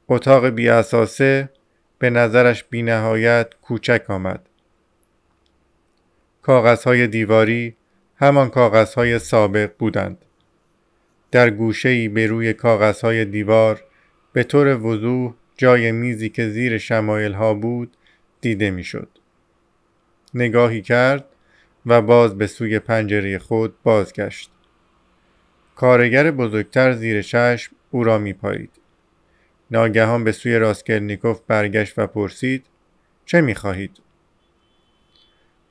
اتاق 0.08 0.46
بی 0.46 0.70
اساسه 0.70 1.50
به 2.00 2.10
نظرش 2.10 2.64
بی 2.64 2.82
نهایت 2.84 3.48
کوچک 3.62 4.06
آمد. 4.08 4.50
کاغذهای 6.44 7.08
دیواری 7.08 7.76
همان 8.16 8.50
کاغذهای 8.50 9.20
سابق 9.20 9.72
بودند 9.80 10.18
در 11.32 11.50
گوشه 11.50 12.10
به 12.10 12.28
روی 12.28 12.54
کاغذهای 12.54 13.26
دیوار 13.26 13.84
به 14.34 14.44
طور 14.44 14.78
وضوح 14.78 15.34
جای 15.58 15.92
میزی 15.92 16.30
که 16.30 16.50
زیر 16.50 16.78
شمایل 16.78 17.34
ها 17.34 17.54
بود 17.54 17.98
دیده 18.42 18.72
می‌شد. 18.72 19.10
نگاهی 20.34 20.82
کرد 20.82 21.26
و 21.86 22.02
باز 22.02 22.38
به 22.38 22.48
سوی 22.48 22.80
پنجره 22.80 23.38
خود 23.38 23.76
بازگشت. 23.84 24.52
کارگر 25.76 26.32
بزرگتر 26.32 26.94
زیر 26.94 27.22
چشم 27.22 27.76
او 27.92 28.04
را 28.04 28.18
می 28.18 28.34
پایید. 28.34 28.72
ناگهان 29.72 30.24
به 30.24 30.32
سوی 30.32 30.58
راسکلنیکوف 30.58 31.42
برگشت 31.48 32.00
و 32.00 32.08
پرسید 32.08 32.66
چه 33.26 33.42
می 33.42 33.56
خواهید؟ 33.56 33.92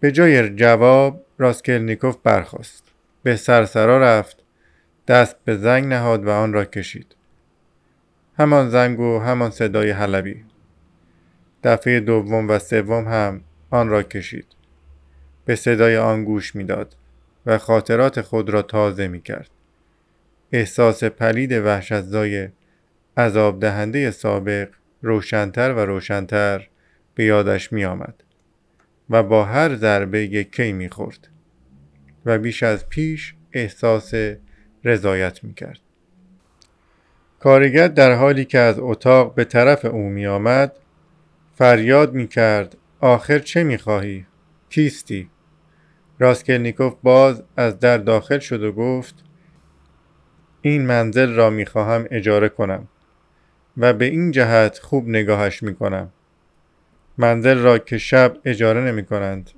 به 0.03 0.13
جای 0.13 0.49
جواب 0.49 1.25
راسکلنیکوف 1.39 2.17
برخاست. 2.25 2.85
به 3.23 3.37
سرسرا 3.37 3.99
رفت 3.99 4.37
دست 5.09 5.37
به 5.45 5.57
زنگ 5.57 5.85
نهاد 5.85 6.27
و 6.27 6.31
آن 6.31 6.53
را 6.53 6.65
کشید. 6.65 7.17
همان 8.39 8.71
زنگ 8.71 9.01
و 9.01 9.19
همان 9.19 9.51
صدای 9.51 9.91
حلبی. 9.91 10.45
دفعه 11.65 12.01
دوم 12.01 12.51
و 12.51 12.59
سوم 12.59 13.09
هم 13.09 13.41
آن 13.71 13.89
را 13.89 14.03
کشید 14.03 14.47
به 15.45 15.57
صدای 15.57 15.97
آن 15.97 16.25
گوش 16.25 16.57
می‌داد 16.57 16.97
و 17.47 17.59
خاطرات 17.59 18.21
خود 18.21 18.51
را 18.51 18.63
تازه 18.63 19.09
می 19.09 19.21
کرد. 19.21 19.51
احساس 20.53 21.05
پلید 21.05 21.53
وحشتزای 21.53 22.49
عذاب 23.17 23.61
دهنده 23.61 24.11
سابق 24.11 24.69
روشنتر 25.03 25.73
و 25.73 25.79
روشنتر 25.79 26.69
به 27.15 27.25
یادش 27.25 27.73
می 27.73 27.85
آمد 27.85 28.23
و 29.13 29.23
با 29.23 29.45
هر 29.45 29.75
ضربه 29.75 30.25
یکی 30.25 30.73
می 30.73 30.89
خورد 30.89 31.29
و 32.27 32.39
بیش 32.39 32.63
از 32.63 32.89
پیش 32.89 33.35
احساس 33.53 34.15
رضایت 34.85 35.45
می 35.45 35.55
کرد. 35.55 35.81
کارگر 37.41 37.89
در 37.89 38.13
حالی 38.13 38.45
که 38.45 38.59
از 38.59 38.79
اتاق 38.79 39.35
به 39.35 39.45
طرف 39.45 39.85
او 39.85 40.09
می 40.09 40.27
آمد 40.27 40.77
فریاد 41.55 42.15
می 42.15 42.29
کرد 42.29 42.77
آخر 43.01 43.39
چه 43.39 43.65
می 43.65 43.79
خواهی؟ 43.79 44.27
کیستی؟ 44.69 45.31
راسکلنیکوف 46.19 46.95
باز 47.03 47.43
از 47.57 47.79
در 47.79 47.99
داخل 47.99 48.39
شد 48.39 48.63
و 48.63 48.73
گفت 48.73 49.15
این 50.63 50.87
منزل 50.87 51.35
را 51.35 51.51
می 51.51 51.67
خواهم 51.67 52.07
اجاره 52.11 52.49
کنم 52.49 52.89
و 53.77 53.93
به 53.93 54.05
این 54.05 54.31
جهت 54.31 54.79
خوب 54.79 55.09
نگاهش 55.09 55.63
می 55.63 55.75
کنم. 55.75 56.13
منزل 57.19 57.59
را 57.59 57.79
که 57.79 57.99
شب 57.99 58.37
اجاره 58.45 58.81
نمی 58.81 59.05
کنند. 59.05 59.51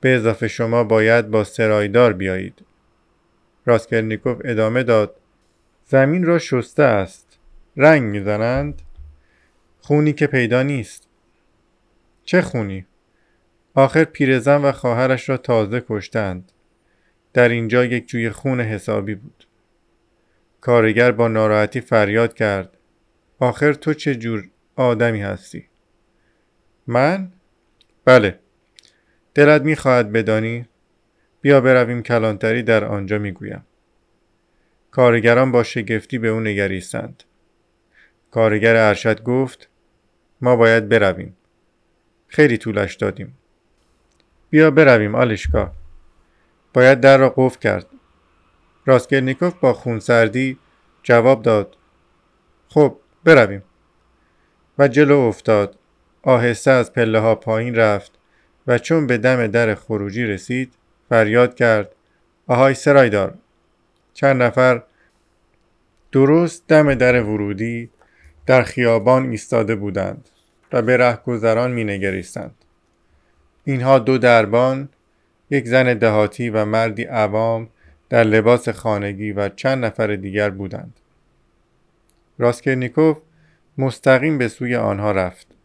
به 0.00 0.16
اضافه 0.16 0.48
شما 0.48 0.84
باید 0.84 1.30
با 1.30 1.44
سرایدار 1.44 2.12
بیایید. 2.12 2.64
راسکلنیکوف 3.66 4.40
ادامه 4.44 4.82
داد 4.82 5.16
زمین 5.86 6.24
را 6.24 6.38
شسته 6.38 6.82
است. 6.82 7.38
رنگ 7.76 8.02
می‌زنند. 8.02 8.82
خونی 9.80 10.12
که 10.12 10.26
پیدا 10.26 10.62
نیست. 10.62 11.08
چه 12.24 12.42
خونی؟ 12.42 12.86
آخر 13.74 14.04
پیرزن 14.04 14.62
و 14.62 14.72
خواهرش 14.72 15.28
را 15.28 15.36
تازه 15.36 15.84
کشتند. 15.88 16.52
در 17.32 17.48
اینجا 17.48 17.84
یک 17.84 18.08
جوی 18.08 18.30
خون 18.30 18.60
حسابی 18.60 19.14
بود. 19.14 19.46
کارگر 20.60 21.12
با 21.12 21.28
ناراحتی 21.28 21.80
فریاد 21.80 22.34
کرد. 22.34 22.76
آخر 23.38 23.72
تو 23.72 23.94
چه 23.94 24.14
جور 24.14 24.48
آدمی 24.76 25.22
هستی؟ 25.22 25.67
من؟ 26.88 27.32
بله. 28.04 28.38
دلت 29.34 29.62
می‌خواهد 29.62 30.12
بدانی؟ 30.12 30.68
بیا 31.40 31.60
برویم 31.60 32.02
کلانتری 32.02 32.62
در 32.62 32.84
آنجا 32.84 33.18
می‌گویم. 33.18 33.66
کارگران 34.90 35.52
با 35.52 35.62
شگفتی 35.62 36.18
به 36.18 36.28
او 36.28 36.40
نگریستند. 36.40 37.22
کارگر 38.30 38.76
ارشد 38.76 39.22
گفت 39.22 39.68
ما 40.40 40.56
باید 40.56 40.88
برویم. 40.88 41.36
خیلی 42.28 42.58
طولش 42.58 42.94
دادیم. 42.94 43.38
بیا 44.50 44.70
برویم 44.70 45.14
آلشکا. 45.14 45.72
باید 46.74 47.00
در 47.00 47.18
را 47.18 47.34
قفل 47.36 47.58
کرد. 47.60 47.86
راسکلنیکوف 48.86 49.54
با 49.54 49.72
خونسردی 49.72 50.58
جواب 51.02 51.42
داد. 51.42 51.76
خب 52.68 52.96
برویم. 53.24 53.62
و 54.78 54.88
جلو 54.88 55.18
افتاد. 55.18 55.77
آهسته 56.28 56.70
از 56.70 56.92
پله 56.92 57.18
ها 57.18 57.34
پایین 57.34 57.74
رفت 57.74 58.12
و 58.66 58.78
چون 58.78 59.06
به 59.06 59.18
دم 59.18 59.46
در 59.46 59.74
خروجی 59.74 60.24
رسید 60.24 60.72
فریاد 61.08 61.54
کرد 61.54 61.92
آهای 62.46 62.74
سرایدار 62.74 63.34
چند 64.14 64.42
نفر 64.42 64.82
درست 66.12 66.64
دم 66.68 66.94
در 66.94 67.22
ورودی 67.22 67.90
در 68.46 68.62
خیابان 68.62 69.30
ایستاده 69.30 69.76
بودند 69.76 70.28
و 70.72 70.82
به 70.82 70.96
رهگذران 70.96 71.72
می 71.72 71.84
نگریستند. 71.84 72.54
اینها 73.64 73.98
دو 73.98 74.18
دربان 74.18 74.88
یک 75.50 75.66
زن 75.66 75.94
دهاتی 75.94 76.50
و 76.50 76.64
مردی 76.64 77.04
عوام 77.04 77.68
در 78.08 78.24
لباس 78.24 78.68
خانگی 78.68 79.32
و 79.32 79.48
چند 79.48 79.84
نفر 79.84 80.16
دیگر 80.16 80.50
بودند. 80.50 80.94
راسکرنیکوف 82.38 83.16
مستقیم 83.78 84.38
به 84.38 84.48
سوی 84.48 84.76
آنها 84.76 85.12
رفت. 85.12 85.57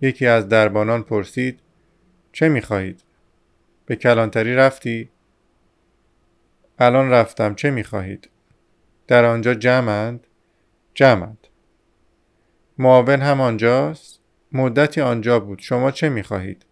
یکی 0.00 0.26
از 0.26 0.48
دربانان 0.48 1.02
پرسید 1.02 1.60
چه 2.32 2.48
می‌خواهید؟ 2.48 3.04
به 3.86 3.96
کلانتری 3.96 4.54
رفتی؟ 4.54 5.10
الان 6.78 7.10
رفتم 7.10 7.54
چه 7.54 7.70
می‌خواهید؟ 7.70 8.30
در 9.06 9.24
آنجا 9.24 9.54
جمعند؟ 9.54 10.26
جمعند. 10.94 11.46
معاون 12.78 13.20
هم 13.20 13.40
آنجاست؟ 13.40 14.20
مدتی 14.52 15.00
آنجا 15.00 15.40
بود. 15.40 15.58
شما 15.58 15.90
چه 15.90 16.08
می‌خواهید؟ 16.08 16.66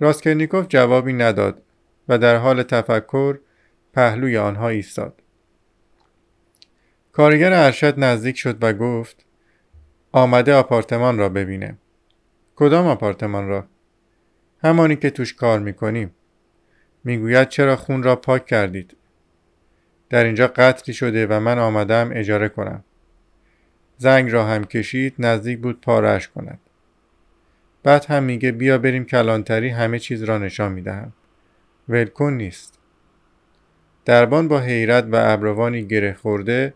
راسکرنیکوف 0.00 0.66
جوابی 0.68 1.12
نداد 1.12 1.62
و 2.08 2.18
در 2.18 2.36
حال 2.36 2.62
تفکر 2.62 3.38
پهلوی 3.92 4.36
آنها 4.36 4.68
ایستاد. 4.68 5.22
کارگر 7.12 7.52
ارشد 7.52 7.94
نزدیک 7.98 8.36
شد 8.36 8.64
و 8.64 8.72
گفت 8.72 9.26
آمده 10.12 10.54
آپارتمان 10.54 11.18
را 11.18 11.28
ببینه. 11.28 11.78
کدام 12.56 12.86
آپارتمان 12.86 13.48
را؟ 13.48 13.66
همانی 14.62 14.96
که 14.96 15.10
توش 15.10 15.34
کار 15.34 15.58
می‌کنیم. 15.58 16.14
می‌گوید 17.04 17.48
چرا 17.48 17.76
خون 17.76 18.02
را 18.02 18.16
پاک 18.16 18.46
کردید؟ 18.46 18.96
در 20.10 20.24
اینجا 20.24 20.46
قتلی 20.46 20.94
شده 20.94 21.26
و 21.26 21.40
من 21.40 21.58
آمدم 21.58 22.10
اجاره 22.12 22.48
کنم. 22.48 22.84
زنگ 23.96 24.30
را 24.30 24.44
هم 24.44 24.64
کشید 24.64 25.14
نزدیک 25.18 25.58
بود 25.58 25.80
پارش 25.80 26.28
کند. 26.28 26.60
بعد 27.82 28.04
هم 28.04 28.22
میگه 28.22 28.52
بیا 28.52 28.78
بریم 28.78 29.04
کلانتری 29.04 29.68
همه 29.68 29.98
چیز 29.98 30.22
را 30.22 30.38
نشان 30.38 30.72
می‌دهم. 30.72 31.12
ولکن 31.88 32.32
نیست. 32.32 32.78
دربان 34.04 34.48
با 34.48 34.60
حیرت 34.60 35.04
و 35.04 35.16
ابروانی 35.16 35.84
گره 35.84 36.12
خورده 36.12 36.74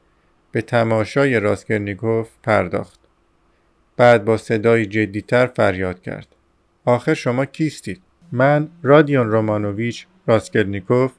به 0.52 0.62
تماشای 0.62 1.40
راسکلنیکوف 1.40 2.30
پرداخت. 2.42 3.07
بعد 3.98 4.24
با 4.24 4.36
صدای 4.36 4.86
جدیتر 4.86 5.46
فریاد 5.46 6.02
کرد. 6.02 6.26
آخر 6.84 7.14
شما 7.14 7.44
کیستید؟ 7.44 8.02
من 8.32 8.68
رادیون 8.82 9.30
رومانوویچ 9.30 10.06
راسکلنیکوف 10.26 11.12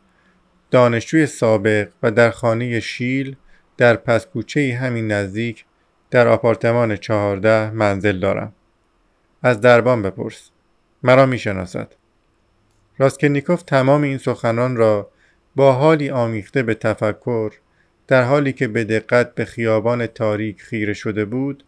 دانشجوی 0.71 1.25
سابق 1.25 1.89
و 2.03 2.11
در 2.11 2.29
خانه 2.31 2.79
شیل 2.79 3.35
در 3.77 3.95
پسکوچه 3.95 4.77
همین 4.81 5.11
نزدیک 5.11 5.65
در 6.11 6.27
آپارتمان 6.27 6.95
چهارده 6.95 7.71
منزل 7.71 8.19
دارم. 8.19 8.53
از 9.43 9.61
دربان 9.61 10.01
بپرس. 10.01 10.49
مرا 11.03 11.25
می‌شناسد. 11.25 11.95
راسکرنیکوف 12.97 13.61
تمام 13.61 14.01
این 14.01 14.17
سخنان 14.17 14.75
را 14.75 15.09
با 15.55 15.73
حالی 15.73 16.09
آمیخته 16.09 16.63
به 16.63 16.73
تفکر 16.73 17.51
در 18.07 18.23
حالی 18.23 18.53
که 18.53 18.67
به 18.67 18.83
دقت 18.83 19.35
به 19.35 19.45
خیابان 19.45 20.07
تاریک 20.07 20.61
خیره 20.61 20.93
شده 20.93 21.25
بود 21.25 21.63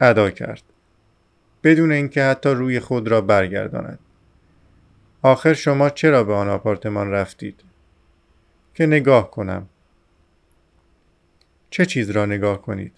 ادا 0.00 0.30
کرد. 0.30 0.62
بدون 1.64 1.92
اینکه 1.92 2.22
حتی 2.22 2.48
روی 2.48 2.80
خود 2.80 3.08
را 3.08 3.20
برگرداند. 3.20 3.98
آخر 5.22 5.52
شما 5.52 5.90
چرا 5.90 6.24
به 6.24 6.34
آن 6.34 6.48
آپارتمان 6.48 7.10
رفتید؟ 7.10 7.60
که 8.74 8.86
نگاه 8.86 9.30
کنم. 9.30 9.68
چه 11.70 11.86
چیز 11.86 12.10
را 12.10 12.26
نگاه 12.26 12.62
کنید؟ 12.62 12.92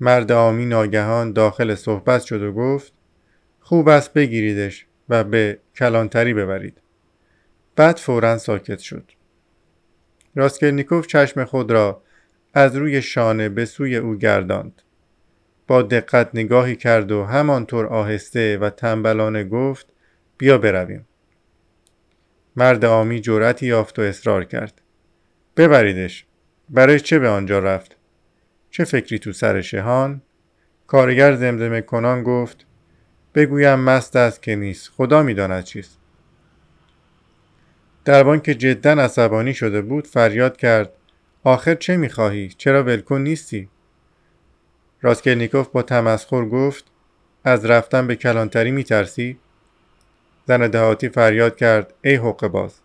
مرد 0.00 0.32
آمی 0.32 0.66
ناگهان 0.66 1.32
داخل 1.32 1.74
صحبت 1.74 2.22
شد 2.22 2.42
و 2.42 2.52
گفت 2.52 2.92
خوب 3.60 3.88
است 3.88 4.12
بگیریدش 4.12 4.86
و 5.08 5.24
به 5.24 5.58
کلانتری 5.76 6.34
ببرید. 6.34 6.80
بعد 7.76 7.96
فورا 7.96 8.38
ساکت 8.38 8.78
شد. 8.78 9.10
راسکلنیکوف 10.34 11.06
چشم 11.06 11.44
خود 11.44 11.70
را 11.70 12.02
از 12.54 12.76
روی 12.76 13.02
شانه 13.02 13.48
به 13.48 13.64
سوی 13.64 13.96
او 13.96 14.14
گرداند. 14.14 14.82
با 15.66 15.82
دقت 15.82 16.30
نگاهی 16.34 16.76
کرد 16.76 17.12
و 17.12 17.24
همانطور 17.24 17.86
آهسته 17.86 18.58
و 18.58 18.70
تنبلانه 18.70 19.44
گفت 19.44 19.86
بیا 20.38 20.58
برویم. 20.58 21.06
مرد 22.56 22.84
آمی 22.84 23.20
جرأتی 23.20 23.66
یافت 23.66 23.98
و 23.98 24.02
اصرار 24.02 24.44
کرد. 24.44 24.80
ببریدش. 25.56 26.26
برای 26.68 27.00
چه 27.00 27.18
به 27.18 27.28
آنجا 27.28 27.58
رفت؟ 27.58 27.96
چه 28.70 28.84
فکری 28.84 29.18
تو 29.18 29.32
سر 29.32 29.60
شهان؟ 29.60 30.22
کارگر 30.86 31.34
زمزمه 31.34 31.80
کنان 31.80 32.22
گفت 32.22 32.66
بگویم 33.34 33.78
مست 33.78 34.16
است 34.16 34.42
که 34.42 34.56
نیست. 34.56 34.90
خدا 34.96 35.22
می‌داند 35.22 35.64
چیست. 35.64 35.98
دربان 38.04 38.40
که 38.40 38.54
جدا 38.54 38.90
عصبانی 38.90 39.54
شده 39.54 39.82
بود 39.82 40.06
فریاد 40.06 40.56
کرد 40.56 40.92
آخر 41.44 41.74
چه 41.74 41.96
می‌خواهی؟ 41.96 42.48
چرا 42.48 42.82
ولکن 42.82 43.20
نیستی؟ 43.20 43.68
راسکلنیکوف 45.04 45.68
با 45.68 45.82
تمسخر 45.82 46.44
گفت 46.44 46.84
از 47.44 47.64
رفتن 47.64 48.06
به 48.06 48.16
کلانتری 48.16 48.70
میترسی؟ 48.70 49.38
زن 50.46 50.68
دهاتی 50.68 51.08
فریاد 51.08 51.56
کرد 51.56 51.94
ای 52.04 52.14
حق 52.14 52.46
باز. 52.46 52.80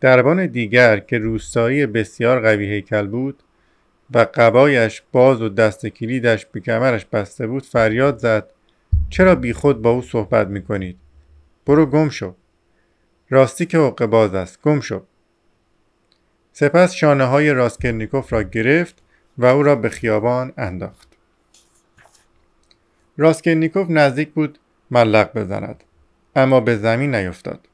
دربان 0.00 0.46
دیگر 0.46 0.98
که 0.98 1.18
روستایی 1.18 1.86
بسیار 1.86 2.40
قوی 2.40 2.66
هیکل 2.66 3.06
بود 3.06 3.42
و 4.14 4.26
قبایش 4.34 5.02
باز 5.12 5.42
و 5.42 5.48
دست 5.48 5.86
کلیدش 5.86 6.46
به 6.46 6.60
کمرش 6.60 7.04
بسته 7.04 7.46
بود 7.46 7.66
فریاد 7.66 8.18
زد 8.18 8.50
چرا 9.10 9.34
بیخود 9.34 9.82
با 9.82 9.90
او 9.90 10.02
صحبت 10.02 10.48
می 10.48 10.62
کنید؟ 10.62 10.96
برو 11.66 11.86
گم 11.86 12.08
شو. 12.08 12.34
راستی 13.30 13.66
که 13.66 13.78
حق 13.78 14.06
باز 14.06 14.34
است 14.34 14.62
گم 14.62 14.80
شو. 14.80 15.02
سپس 16.52 16.92
شانه 16.92 17.24
های 17.24 17.50
راسکلنیکوف 17.50 18.32
را 18.32 18.42
گرفت 18.42 19.02
و 19.38 19.46
او 19.46 19.62
را 19.62 19.76
به 19.76 19.88
خیابان 19.88 20.52
انداخت. 20.56 21.13
راسکلنیکوف 23.16 23.90
نزدیک 23.90 24.32
بود 24.32 24.58
ملق 24.90 25.32
بزند 25.38 25.84
اما 26.36 26.60
به 26.60 26.76
زمین 26.76 27.14
نیفتاد. 27.14 27.68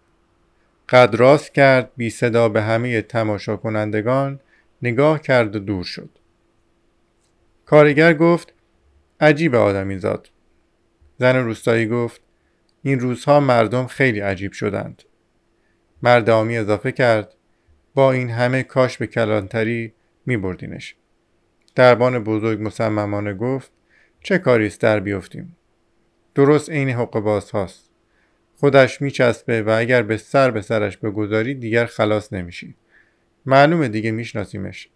قد 0.88 1.14
راست 1.14 1.55
کرد 1.55 1.90
بی 1.96 2.11
صدا 2.11 2.48
به 2.48 2.62
همه 2.62 3.03
تماشا 3.03 3.57
کنندگان 3.57 4.40
نگاه 4.83 5.20
کرد 5.20 5.57
و 5.57 5.59
دور 5.59 5.85
شد. 5.85 6.11
کارگر 7.66 8.14
گفت 8.14 8.55
عجیب 9.20 9.55
آدمی 9.55 9.98
زاد. 9.98 10.31
زن 11.18 11.37
روستایی 11.37 11.87
گفت 11.87 12.20
این 12.83 13.00
روزها 13.00 13.40
مردم 13.40 13.87
خیلی 13.87 14.20
عجیب 14.20 14.53
شدند. 14.53 15.03
مرد 16.03 16.31
آمی 16.31 16.59
اضافه 16.59 16.92
کرد 16.92 17.35
با 17.94 18.12
این 18.12 18.31
همه 18.31 18.62
کاش 18.62 18.98
به 18.98 19.07
کلانتری 19.07 19.92
می 20.26 20.37
بردینش 20.37 20.96
دربان 21.74 22.24
بزرگ 22.24 22.62
مصممانه 22.62 23.35
گفت 23.35 23.72
چه 24.20 24.38
کاریست 24.38 24.80
در 24.80 25.00
بیفتیم؟ 25.00 25.56
درست 26.35 26.70
عین 26.70 26.88
حق 26.88 27.20
باز 27.20 27.50
هاست. 27.50 27.90
خودش 28.56 29.02
میچسبه 29.02 29.62
و 29.62 29.74
اگر 29.78 30.02
به 30.02 30.16
سر 30.16 30.50
به 30.50 30.61
سرش 30.61 30.96
بگذاری 30.96 31.54
دیگر 31.54 31.87
خلاص 31.87 32.33
نمیشی. 32.33 32.74
معلومه 33.46 33.88
دیگه 33.88 34.11
میشناسیمش. 34.11 34.88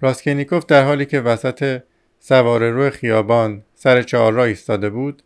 راسکینیکوف 0.00 0.66
در 0.66 0.84
حالی 0.84 1.06
که 1.06 1.20
وسط 1.20 1.82
سوار 2.18 2.70
روی 2.70 2.90
خیابان 2.90 3.64
سر 3.74 4.02
چهار 4.02 4.38
ایستاده 4.38 4.90
بود 4.90 5.22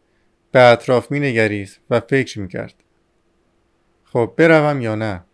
به 0.53 0.61
اطراف 0.61 1.13
مینگریست 1.13 1.81
و 1.91 2.01
فکر 2.01 2.41
می‌کرد. 2.41 2.75
خب 4.05 4.35
بروم 4.37 4.81
یا 4.81 4.95
نه؟ 4.95 5.25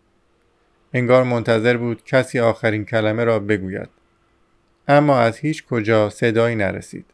انگار 0.93 1.23
منتظر 1.23 1.77
بود 1.77 2.03
کسی 2.03 2.39
آخرین 2.39 2.85
کلمه 2.85 3.23
را 3.23 3.39
بگوید. 3.39 3.89
اما 4.87 5.19
از 5.19 5.37
هیچ 5.37 5.65
کجا 5.65 6.09
صدایی 6.09 6.55
نرسید. 6.55 7.05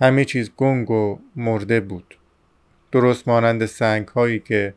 همه 0.00 0.24
چیز 0.24 0.50
گنگ 0.56 0.90
و 0.90 1.18
مرده 1.36 1.80
بود. 1.80 2.18
درست 2.92 3.28
مانند 3.28 3.66
سنگ 3.66 4.08
هایی 4.08 4.38
که 4.38 4.74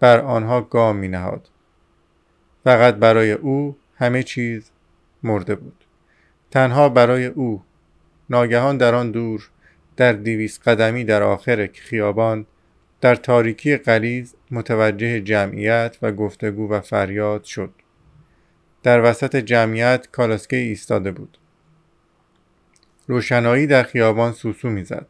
بر 0.00 0.20
آنها 0.20 0.60
گام 0.60 0.96
می 0.96 1.08
نهاد. 1.08 1.48
فقط 2.64 2.94
برای 2.94 3.32
او 3.32 3.76
همه 3.96 4.22
چیز 4.22 4.70
مرده 5.22 5.54
بود. 5.54 5.84
تنها 6.50 6.88
برای 6.88 7.26
او. 7.26 7.62
ناگهان 8.30 8.76
در 8.76 8.94
آن 8.94 9.10
دور 9.10 9.50
در 9.96 10.12
دیویس 10.12 10.60
قدمی 10.60 11.04
در 11.04 11.22
آخر 11.22 11.70
خیابان 11.74 12.46
در 13.00 13.14
تاریکی 13.14 13.76
قلیز 13.76 14.34
متوجه 14.50 15.20
جمعیت 15.20 15.96
و 16.02 16.12
گفتگو 16.12 16.68
و 16.68 16.80
فریاد 16.80 17.44
شد. 17.44 17.70
در 18.86 19.10
وسط 19.10 19.36
جمعیت 19.36 20.08
کالاسکه 20.12 20.56
ایستاده 20.56 21.12
بود. 21.12 21.38
روشنایی 23.06 23.66
در 23.66 23.82
خیابان 23.82 24.32
سوسو 24.32 24.68
می‌زد. 24.68 25.06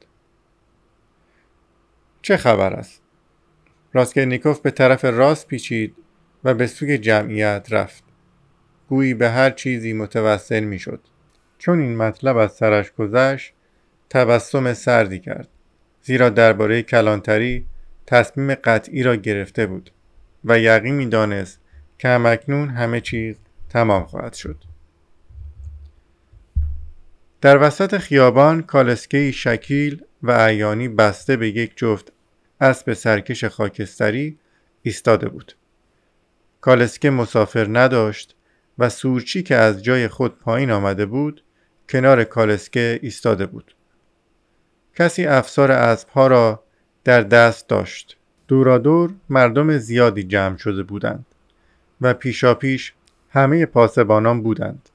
چه 2.22 2.36
خبر 2.36 2.72
است؟ 2.72 3.02
راسکلنیکوف 3.92 4.60
به 4.60 4.70
طرف 4.70 5.04
راست 5.04 5.46
پیچید 5.46 5.94
و 6.44 6.54
به 6.54 6.66
سوی 6.66 6.98
جمعیت 6.98 7.66
رفت. 7.70 8.04
گویی 8.88 9.14
به 9.14 9.30
هر 9.30 9.50
چیزی 9.50 9.92
متوسل 9.92 10.64
می‌شد. 10.64 11.00
چون 11.58 11.80
این 11.80 11.96
مطلب 11.96 12.36
از 12.36 12.52
سرش 12.52 12.92
گذشت 12.92 13.52
تبسم 14.10 14.74
سردی 14.74 15.18
کرد 15.18 15.48
زیرا 16.02 16.28
درباره 16.28 16.82
کلانتری 16.82 17.66
تصمیم 18.06 18.54
قطعی 18.54 19.02
را 19.02 19.16
گرفته 19.16 19.66
بود 19.66 19.90
و 20.44 20.58
یقین 20.58 20.94
می‌دانست 20.94 21.60
که 21.98 22.08
همکنون 22.08 22.68
همه 22.68 23.00
چیز 23.00 23.36
تمام 23.68 24.04
خواهد 24.04 24.34
شد. 24.34 24.56
در 27.40 27.62
وسط 27.62 27.96
خیابان 27.96 28.62
کالسکه 28.62 29.32
شکیل 29.32 30.02
و 30.22 30.32
عیانی 30.32 30.88
بسته 30.88 31.36
به 31.36 31.48
یک 31.48 31.72
جفت 31.76 32.12
اسب 32.60 32.92
سرکش 32.92 33.44
خاکستری 33.44 34.38
ایستاده 34.82 35.28
بود. 35.28 35.52
کالسکه 36.60 37.10
مسافر 37.10 37.66
نداشت 37.78 38.36
و 38.78 38.88
سورچی 38.88 39.42
که 39.42 39.54
از 39.54 39.82
جای 39.82 40.08
خود 40.08 40.38
پایین 40.38 40.70
آمده 40.70 41.06
بود 41.06 41.42
کنار 41.88 42.24
کالسکه 42.24 42.98
ایستاده 43.02 43.46
بود. 43.46 43.74
کسی 44.94 45.26
افسار 45.26 45.72
اسبها 45.72 46.26
را 46.26 46.62
در 47.04 47.20
دست 47.20 47.68
داشت. 47.68 48.16
دورادور 48.48 49.14
مردم 49.30 49.78
زیادی 49.78 50.22
جمع 50.22 50.56
شده 50.56 50.82
بودند 50.82 51.26
و 52.00 52.14
پیشاپیش 52.14 52.92
همه 53.36 53.66
پاسبانان 53.66 54.42
بودند 54.42 54.88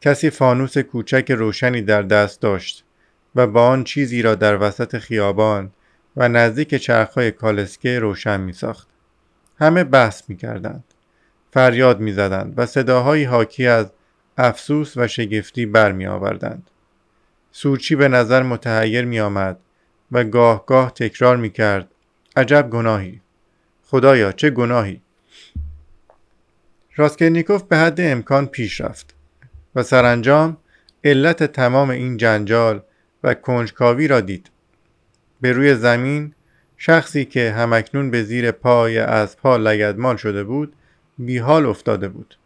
کسی 0.00 0.30
فانوس 0.30 0.78
کوچک 0.78 1.30
روشنی 1.30 1.82
در 1.82 2.02
دست 2.02 2.40
داشت 2.40 2.84
و 3.34 3.46
با 3.46 3.66
آن 3.66 3.84
چیزی 3.84 4.22
را 4.22 4.34
در 4.34 4.62
وسط 4.62 4.98
خیابان 4.98 5.70
و 6.16 6.28
نزدیک 6.28 6.74
چرخهای 6.74 7.30
کالسکه 7.30 7.98
روشن 7.98 8.40
می 8.40 8.52
ساخت. 8.52 8.88
همه 9.58 9.84
بحث 9.84 10.22
می 10.28 10.36
کردند. 10.36 10.84
فریاد 11.52 12.00
می 12.00 12.12
زدند 12.12 12.54
و 12.56 12.66
صداهایی 12.66 13.24
حاکی 13.24 13.66
از 13.66 13.92
افسوس 14.38 14.96
و 14.96 15.08
شگفتی 15.08 15.66
برمی 15.66 16.06
آوردند. 16.06 16.70
سورچی 17.52 17.96
به 17.96 18.08
نظر 18.08 18.42
متحیر 18.42 19.04
می 19.04 19.20
آمد 19.20 19.58
و 20.12 20.24
گاه 20.24 20.66
گاه 20.66 20.90
تکرار 20.90 21.36
می 21.36 21.50
کرد 21.50 21.88
عجب 22.36 22.70
گناهی 22.70 23.20
خدایا 23.86 24.32
چه 24.32 24.50
گناهی 24.50 25.00
راسکلنیکوف 26.96 27.62
به 27.62 27.76
حد 27.76 28.00
امکان 28.00 28.46
پیش 28.46 28.80
رفت 28.80 29.14
و 29.74 29.82
سرانجام 29.82 30.56
علت 31.04 31.42
تمام 31.44 31.90
این 31.90 32.16
جنجال 32.16 32.82
و 33.24 33.34
کنجکاوی 33.34 34.08
را 34.08 34.20
دید. 34.20 34.50
به 35.40 35.52
روی 35.52 35.74
زمین 35.74 36.34
شخصی 36.76 37.24
که 37.24 37.50
همکنون 37.50 38.10
به 38.10 38.22
زیر 38.22 38.50
پای 38.50 39.26
پا 39.26 39.56
لگدمال 39.56 40.16
شده 40.16 40.44
بود 40.44 40.76
بیحال 41.18 41.66
افتاده 41.66 42.08
بود. 42.08 42.38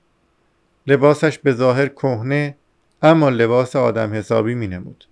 لباسش 0.86 1.38
به 1.38 1.52
ظاهر 1.52 1.88
کهنه 1.88 2.56
اما 3.02 3.28
لباس 3.28 3.76
آدم 3.76 4.14
حسابی 4.14 4.54
می 4.54 4.66
نمود 4.66 5.04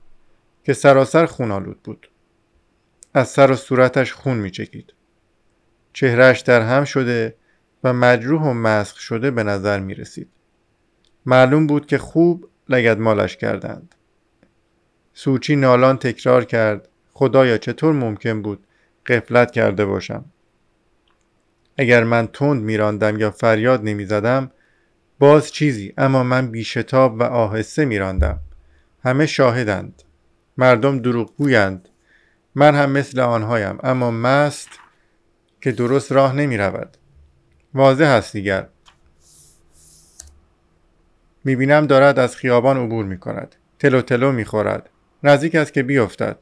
که 0.64 0.72
سراسر 0.72 1.26
خونالود 1.26 1.82
بود. 1.82 2.10
از 3.14 3.28
سر 3.28 3.50
و 3.50 3.56
صورتش 3.56 4.12
خون 4.12 4.36
می 4.36 4.50
چکید. 4.50 4.92
چهرش 5.92 6.40
در 6.40 6.60
هم 6.60 6.84
شده 6.84 7.34
و 7.86 7.92
مجروح 7.92 8.42
و 8.42 8.52
مسخ 8.52 8.98
شده 8.98 9.30
به 9.30 9.42
نظر 9.42 9.80
می 9.80 9.94
رسید. 9.94 10.28
معلوم 11.26 11.66
بود 11.66 11.86
که 11.86 11.98
خوب 11.98 12.48
لگدمالش 12.68 13.36
کردند. 13.36 13.94
سوچی 15.14 15.56
نالان 15.56 15.96
تکرار 15.96 16.44
کرد 16.44 16.88
خدایا 17.12 17.58
چطور 17.58 17.92
ممکن 17.92 18.42
بود 18.42 18.66
قفلت 19.06 19.50
کرده 19.50 19.84
باشم؟ 19.84 20.24
اگر 21.78 22.04
من 22.04 22.26
تند 22.26 22.62
میراندم 22.62 23.18
یا 23.18 23.30
فریاد 23.30 23.84
نمی‌زدم 23.84 24.50
باز 25.18 25.52
چیزی 25.52 25.94
اما 25.98 26.22
من 26.22 26.50
بیشتاب 26.50 27.20
و 27.20 27.22
آهسته 27.22 27.84
میراندم. 27.84 28.38
همه 29.04 29.26
شاهدند. 29.26 30.02
مردم 30.56 30.98
دروغ 30.98 31.36
گویند 31.36 31.88
من 32.54 32.74
هم 32.74 32.90
مثل 32.90 33.20
آنهایم 33.20 33.78
اما 33.82 34.10
مست 34.10 34.68
که 35.60 35.72
درست 35.72 36.12
راه 36.12 36.32
نمی 36.32 36.56
رود 36.56 36.96
واضح 37.76 38.06
است 38.06 38.32
دیگر. 38.32 38.66
می‌بینم 41.44 41.86
دارد 41.86 42.18
از 42.18 42.36
خیابان 42.36 42.76
عبور 42.76 43.04
می 43.04 43.18
کند 43.18 43.56
تلو 43.78 44.02
تلو 44.02 44.32
می 44.32 44.44
خورد 44.44 44.90
نزدیک 45.22 45.54
است 45.54 45.72
که 45.72 45.82
بیفتد. 45.82 46.38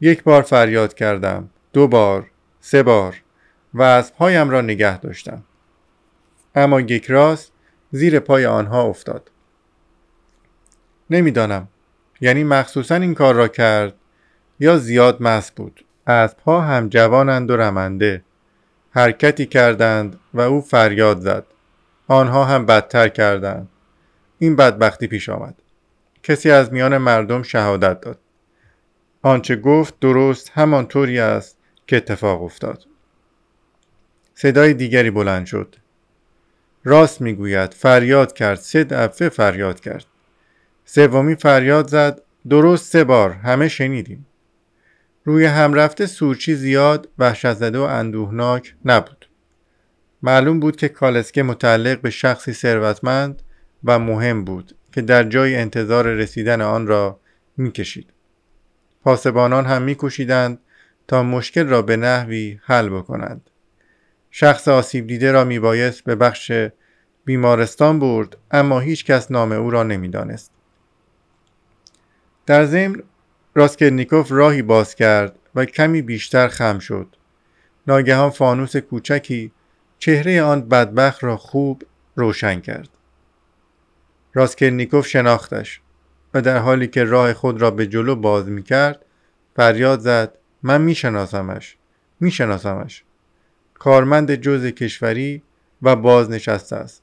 یک 0.00 0.22
بار 0.22 0.42
فریاد 0.42 0.94
کردم. 0.94 1.50
دو 1.72 1.88
بار. 1.88 2.30
سه 2.60 2.82
بار. 2.82 3.22
و 3.74 3.82
از 3.82 4.14
پایم 4.14 4.50
را 4.50 4.60
نگه 4.60 4.98
داشتم. 4.98 5.42
اما 6.54 6.80
یک 6.80 7.06
راست 7.10 7.52
زیر 7.92 8.20
پای 8.20 8.46
آنها 8.46 8.82
افتاد. 8.82 9.30
نمی‌دانم. 11.10 11.68
یعنی 12.20 12.44
مخصوصا 12.44 12.94
این 12.94 13.14
کار 13.14 13.34
را 13.34 13.48
کرد 13.48 13.94
یا 14.60 14.78
زیاد 14.78 15.22
مس 15.22 15.50
بود. 15.50 15.84
پا 16.44 16.60
هم 16.60 16.88
جوانند 16.88 17.50
و 17.50 17.56
رمنده. 17.56 18.22
حرکتی 18.90 19.46
کردند 19.46 20.20
و 20.34 20.40
او 20.40 20.60
فریاد 20.60 21.20
زد. 21.20 21.44
آنها 22.08 22.44
هم 22.44 22.66
بدتر 22.66 23.08
کردند. 23.08 23.68
این 24.38 24.56
بدبختی 24.56 25.06
پیش 25.06 25.28
آمد. 25.28 25.54
کسی 26.22 26.50
از 26.50 26.72
میان 26.72 26.98
مردم 26.98 27.42
شهادت 27.42 28.00
داد. 28.00 28.18
آنچه 29.22 29.56
گفت 29.56 29.94
درست 30.00 30.50
همانطوری 30.54 31.18
است 31.18 31.56
که 31.86 31.96
اتفاق 31.96 32.42
افتاد. 32.42 32.84
صدای 34.34 34.74
دیگری 34.74 35.10
بلند 35.10 35.46
شد. 35.46 35.76
راست 36.84 37.20
می‌گوید 37.20 37.74
فریاد 37.74 38.32
کرد. 38.32 38.58
سه 38.58 38.84
دفعه 38.84 39.28
فریاد 39.28 39.80
کرد. 39.80 40.04
سومی 40.84 41.34
فریاد 41.34 41.88
زد. 41.88 42.20
درست 42.48 42.92
سه 42.92 43.04
بار. 43.04 43.30
همه 43.32 43.68
شنیدیم. 43.68 44.26
روی 45.24 45.44
هم 45.44 45.74
رفته 45.74 46.06
سورچی 46.06 46.54
زیاد 46.54 47.08
وحشت 47.18 47.52
زده 47.52 47.78
و 47.78 47.82
اندوهناک 47.82 48.74
نبود. 48.84 49.28
معلوم 50.22 50.60
بود 50.60 50.76
که 50.76 50.88
کالسکه 50.88 51.42
متعلق 51.42 52.00
به 52.00 52.10
شخصی 52.10 52.52
ثروتمند 52.52 53.42
و 53.84 53.98
مهم 53.98 54.44
بود 54.44 54.76
که 54.92 55.00
در 55.02 55.22
جای 55.24 55.56
انتظار 55.56 56.06
رسیدن 56.06 56.60
آن 56.60 56.86
را 56.86 57.20
می‌کشید. 57.56 58.12
پاسبانان 59.02 59.66
هم 59.66 59.82
میکوشیدند 59.82 60.58
تا 61.08 61.22
مشکل 61.22 61.66
را 61.66 61.82
به 61.82 61.96
نحوی 61.96 62.60
حل 62.62 62.88
بکنند. 62.88 63.50
شخص 64.30 64.68
آسیب 64.68 65.06
دیده 65.06 65.32
را 65.32 65.44
میبایست 65.44 66.04
به 66.04 66.14
بخش 66.14 66.52
بیمارستان 67.24 67.98
برد 67.98 68.36
اما 68.50 68.80
هیچ 68.80 69.04
کس 69.04 69.30
نام 69.30 69.52
او 69.52 69.70
را 69.70 69.82
نمی‌دانست. 69.82 70.52
در 72.46 72.64
ضمن 72.64 73.02
راسکلنیکوف 73.54 74.32
راهی 74.32 74.62
باز 74.62 74.94
کرد 74.94 75.38
و 75.54 75.64
کمی 75.64 76.02
بیشتر 76.02 76.48
خم 76.48 76.78
شد. 76.78 77.16
ناگهان 77.86 78.30
فانوس 78.30 78.76
کوچکی 78.76 79.52
چهره 79.98 80.42
آن 80.42 80.68
بدبخت 80.68 81.24
را 81.24 81.36
خوب 81.36 81.82
روشن 82.16 82.60
کرد. 82.60 82.88
راسکلنیکوف 84.34 85.06
شناختش 85.06 85.80
و 86.34 86.42
در 86.42 86.58
حالی 86.58 86.86
که 86.86 87.04
راه 87.04 87.32
خود 87.32 87.62
را 87.62 87.70
به 87.70 87.86
جلو 87.86 88.16
باز 88.16 88.48
می 88.48 88.62
کرد 88.62 89.04
فریاد 89.56 90.00
زد 90.00 90.34
من 90.62 90.80
می 90.80 90.94
شناسمش 90.94 91.76
می 92.20 92.30
شناسمش 92.30 93.04
کارمند 93.74 94.34
جز 94.34 94.66
کشوری 94.66 95.42
و 95.82 95.96
بازنشسته 95.96 96.76
است. 96.76 97.02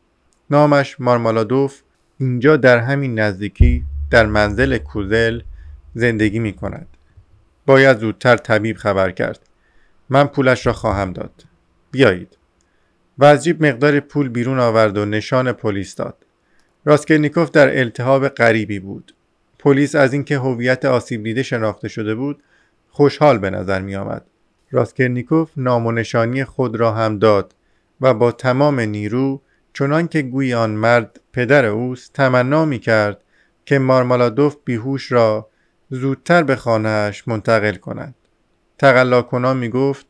نامش 0.50 1.00
مارمالادوف 1.00 1.82
اینجا 2.18 2.58
در 2.58 2.78
همین 2.78 3.20
نزدیکی 3.20 3.84
در 4.12 4.26
منزل 4.26 4.78
کوزل 4.78 5.42
زندگی 5.98 6.40
می 6.40 6.54
کند 6.54 6.88
باید 7.66 7.98
زودتر 7.98 8.38
طبیب 8.38 8.78
خبر 8.78 9.12
کرد. 9.12 9.40
من 10.10 10.28
پولش 10.28 10.68
را 10.68 10.74
خواهم 10.74 11.14
داد. 11.14 11.44
بیایید. 11.92 12.38
و 13.18 13.26
از 13.26 13.44
جیب 13.44 13.66
مقدار 13.66 14.00
پول 14.00 14.30
بیرون 14.30 14.60
آورد 14.60 14.98
و 14.98 15.06
نشان 15.06 15.52
پلیس 15.52 15.96
داد. 15.96 16.26
راسکلنیکوف 16.86 17.52
در 17.52 17.80
التهاب 17.80 18.28
غریبی 18.28 18.80
بود. 18.80 19.16
پلیس 19.60 19.96
از 19.96 20.14
اینکه 20.14 20.38
هویت 20.38 20.86
آسیب 20.86 21.24
دیده 21.24 21.44
شناخته 21.44 21.88
شده 21.88 22.16
بود 22.16 22.44
خوشحال 22.90 23.38
به 23.38 23.50
نظر 23.50 23.82
می 23.82 23.96
آمد 23.96 24.26
راسکلنیکوف 24.72 25.52
نام 25.58 25.86
و 25.86 25.92
نشانی 25.92 26.44
خود 26.44 26.76
را 26.76 26.92
هم 26.92 27.20
داد 27.20 27.56
و 28.02 28.14
با 28.14 28.32
تمام 28.32 28.80
نیرو 28.80 29.42
چنان 29.74 30.08
که 30.08 30.22
گوی 30.22 30.54
آن 30.54 30.70
مرد 30.70 31.20
پدر 31.34 31.66
اوست 31.66 32.14
تمنا 32.14 32.66
می 32.66 32.80
کرد 32.80 33.22
که 33.66 33.80
مارمالادوف 33.80 34.56
بیهوش 34.66 35.12
را 35.12 35.50
زودتر 35.90 36.44
به 36.44 36.56
خانهاش 36.56 37.28
منتقل 37.28 37.76
کنند. 37.76 38.16
تقلا 38.78 39.22
کنان 39.22 39.58
می 39.58 39.70
گفت 39.70 40.06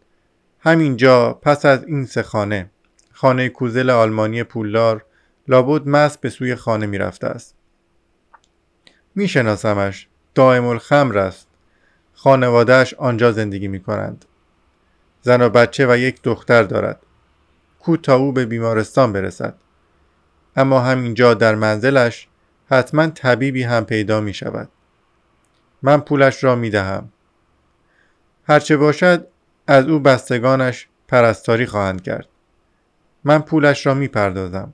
همینجا 0.59 1.33
پس 1.33 1.65
از 1.65 1.83
این 1.83 2.05
سه 2.05 2.23
خانه 2.23 2.69
خانه 3.11 3.49
کوزل 3.49 3.89
آلمانی 3.89 4.43
پولدار 4.43 5.05
لابد 5.47 5.87
مست 5.87 6.21
به 6.21 6.29
سوی 6.29 6.55
خانه 6.55 6.85
می 6.85 6.97
رفته 6.97 7.27
است. 7.27 7.55
می 9.15 9.27
شناسمش 9.27 10.07
دائم 10.35 10.65
الخمر 10.65 11.17
است. 11.17 11.47
خانوادهش 12.13 12.93
آنجا 12.93 13.31
زندگی 13.31 13.67
می 13.67 13.79
کنند 13.79 14.25
زن 15.21 15.41
و 15.41 15.49
بچه 15.49 15.87
و 15.87 15.97
یک 15.97 16.21
دختر 16.21 16.63
دارد. 16.63 16.99
کو 17.79 17.97
تا 17.97 18.15
او 18.15 18.31
به 18.31 18.45
بیمارستان 18.45 19.13
برسد. 19.13 19.55
اما 20.55 20.79
همینجا 20.79 21.33
در 21.33 21.55
منزلش 21.55 22.27
حتما 22.69 23.07
طبیبی 23.07 23.63
هم 23.63 23.85
پیدا 23.85 24.21
می 24.21 24.33
شود 24.33 24.69
من 25.81 26.01
پولش 26.01 26.43
را 26.43 26.55
می 26.55 26.69
دهم 26.69 27.09
هرچه 28.43 28.77
باشد 28.77 29.27
از 29.67 29.87
او 29.87 29.99
بستگانش 29.99 30.87
پرستاری 31.07 31.65
خواهند 31.65 32.01
کرد. 32.01 32.27
من 33.23 33.39
پولش 33.39 33.85
را 33.85 33.93
می 33.93 34.07
پردازم 34.07 34.73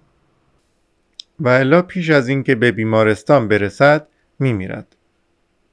و 1.40 1.50
الا 1.50 1.82
پیش 1.82 2.10
از 2.10 2.28
اینکه 2.28 2.56
به 2.56 2.72
بیمارستان 2.72 3.48
برسد 3.48 4.08
می 4.40 4.54
میرد 4.54 4.96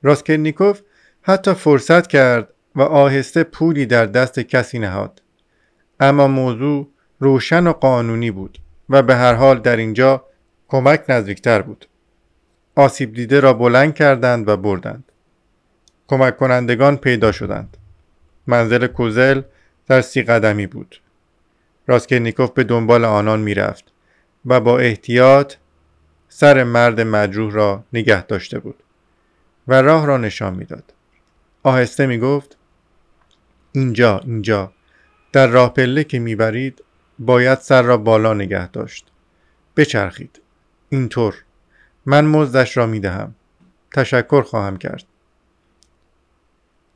راسکلنیکوف 0.02 0.80
حتی 1.22 1.54
فرصت 1.54 2.06
کرد 2.06 2.48
و 2.76 2.82
آهسته 2.82 3.44
پولی 3.44 3.86
در 3.86 4.06
دست 4.06 4.40
کسی 4.40 4.78
نهاد. 4.78 5.22
اما 6.00 6.26
موضوع 6.26 6.88
روشن 7.18 7.66
و 7.66 7.72
قانونی 7.72 8.30
بود 8.30 8.58
و 8.90 9.02
به 9.02 9.16
هر 9.16 9.34
حال 9.34 9.58
در 9.58 9.76
اینجا 9.76 10.26
کمک 10.68 11.04
نزدیکتر 11.08 11.62
بود. 11.62 11.88
آسیب 12.76 13.14
دیده 13.14 13.40
را 13.40 13.52
بلند 13.52 13.94
کردند 13.94 14.48
و 14.48 14.56
بردند. 14.56 15.10
کمک 16.11 16.37
کنندگان 16.37 16.96
پیدا 16.96 17.33
شدند. 17.33 17.77
منزل 18.46 18.87
کوزل 18.87 19.42
در 19.87 20.01
سی 20.01 20.23
قدمی 20.23 20.66
بود. 20.66 21.01
راسکلنیکوف 21.87 22.51
به 22.51 22.64
دنبال 22.64 23.05
آنان 23.05 23.40
می‌رفت 23.40 23.85
و 24.46 24.61
با 24.61 24.79
احتیاط 24.79 25.55
سر 26.29 26.64
مرد 26.64 27.01
مجروح 27.01 27.53
را 27.53 27.85
نگه 27.92 28.27
داشته 28.27 28.59
بود 28.59 28.83
و 29.68 29.83
راه 29.83 30.07
را 30.07 30.16
نشان 30.16 30.55
می‌داد. 30.55 30.92
آهسته 31.62 32.07
می 32.07 32.18
گفت 32.18 32.57
اینجا 33.73 34.18
اینجا 34.18 34.73
در 35.33 35.46
راه 35.46 35.75
پله 35.75 36.05
که 36.05 36.18
می‌برید 36.18 36.85
باید 37.18 37.59
سر 37.59 37.83
را 37.83 37.96
بالا 37.96 38.35
نگه 38.35 38.68
داشت. 38.68 39.07
بچرخید. 39.77 40.40
اینطور. 40.88 41.35
من 42.07 42.25
مزدش 42.25 42.77
را 42.77 42.87
می‌دهم. 42.87 43.35
تشکر 43.92 44.42
خواهم 44.42 44.77
کرد. 44.77 45.05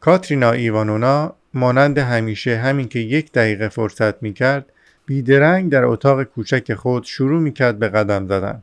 کاترینا 0.04 0.50
ایوانونا 0.50 1.34
مانند 1.54 1.98
همیشه 1.98 2.56
همین 2.56 2.88
که 2.88 2.98
یک 2.98 3.32
دقیقه 3.32 3.68
فرصت 3.68 4.22
می 4.22 4.32
کرد 4.32 4.66
بیدرنگ 5.06 5.72
در 5.72 5.84
اتاق 5.84 6.22
کوچک 6.22 6.74
خود 6.74 7.04
شروع 7.04 7.40
می 7.40 7.52
کرد 7.52 7.78
به 7.78 7.88
قدم 7.88 8.26
زدن 8.26 8.62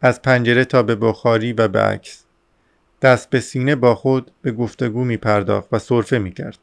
از 0.00 0.22
پنجره 0.22 0.64
تا 0.64 0.82
به 0.82 0.94
بخاری 0.94 1.52
و 1.52 1.68
به 1.68 1.80
عکس 1.80 2.24
دست 3.02 3.30
به 3.30 3.40
سینه 3.40 3.74
با 3.74 3.94
خود 3.94 4.30
به 4.42 4.52
گفتگو 4.52 5.04
می 5.04 5.16
پرداخت 5.16 5.68
و 5.72 5.78
صرفه 5.78 6.18
می 6.18 6.32
کرد. 6.32 6.58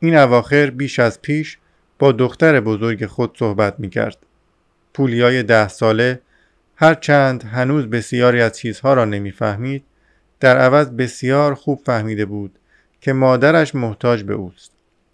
این 0.00 0.16
اواخر 0.16 0.70
بیش 0.70 0.98
از 0.98 1.22
پیش 1.22 1.58
با 1.98 2.12
دختر 2.12 2.60
بزرگ 2.60 3.06
خود 3.06 3.36
صحبت 3.38 3.80
می 3.80 3.90
کرد. 3.90 4.16
پولیای 4.94 5.42
ده 5.42 5.68
ساله 5.68 6.20
هرچند 6.76 7.44
هنوز 7.44 7.86
بسیاری 7.86 8.40
از 8.40 8.58
چیزها 8.58 8.94
را 8.94 9.04
نمی‌فهمید 9.04 9.84
در 10.40 10.58
عوض 10.58 10.90
بسیار 10.90 11.54
خوب 11.54 11.82
فهمیده 11.84 12.24
بود 12.24 12.58
که 13.06 13.12
مادرش 13.12 13.74
محتاج 13.74 14.22
به 14.22 14.34
اوست 14.34 14.72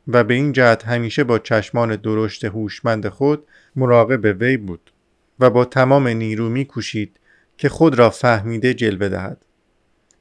و 0.09 0.25
به 0.25 0.35
این 0.35 0.53
جهت 0.53 0.85
همیشه 0.85 1.25
با 1.25 1.39
چشمان 1.39 1.97
درشت 1.97 2.45
هوشمند 2.45 3.09
خود 3.09 3.45
مراقب 3.77 4.41
وی 4.41 4.57
بود 4.57 4.93
و 5.41 5.51
با 5.51 5.65
تمام 5.65 6.09
نیرو 6.09 6.49
میکوشید 6.49 7.17
که 7.57 7.69
خود 7.69 7.99
را 7.99 8.11
فهمیده 8.11 8.75
جلوه 8.75 9.09
دهد. 9.09 9.45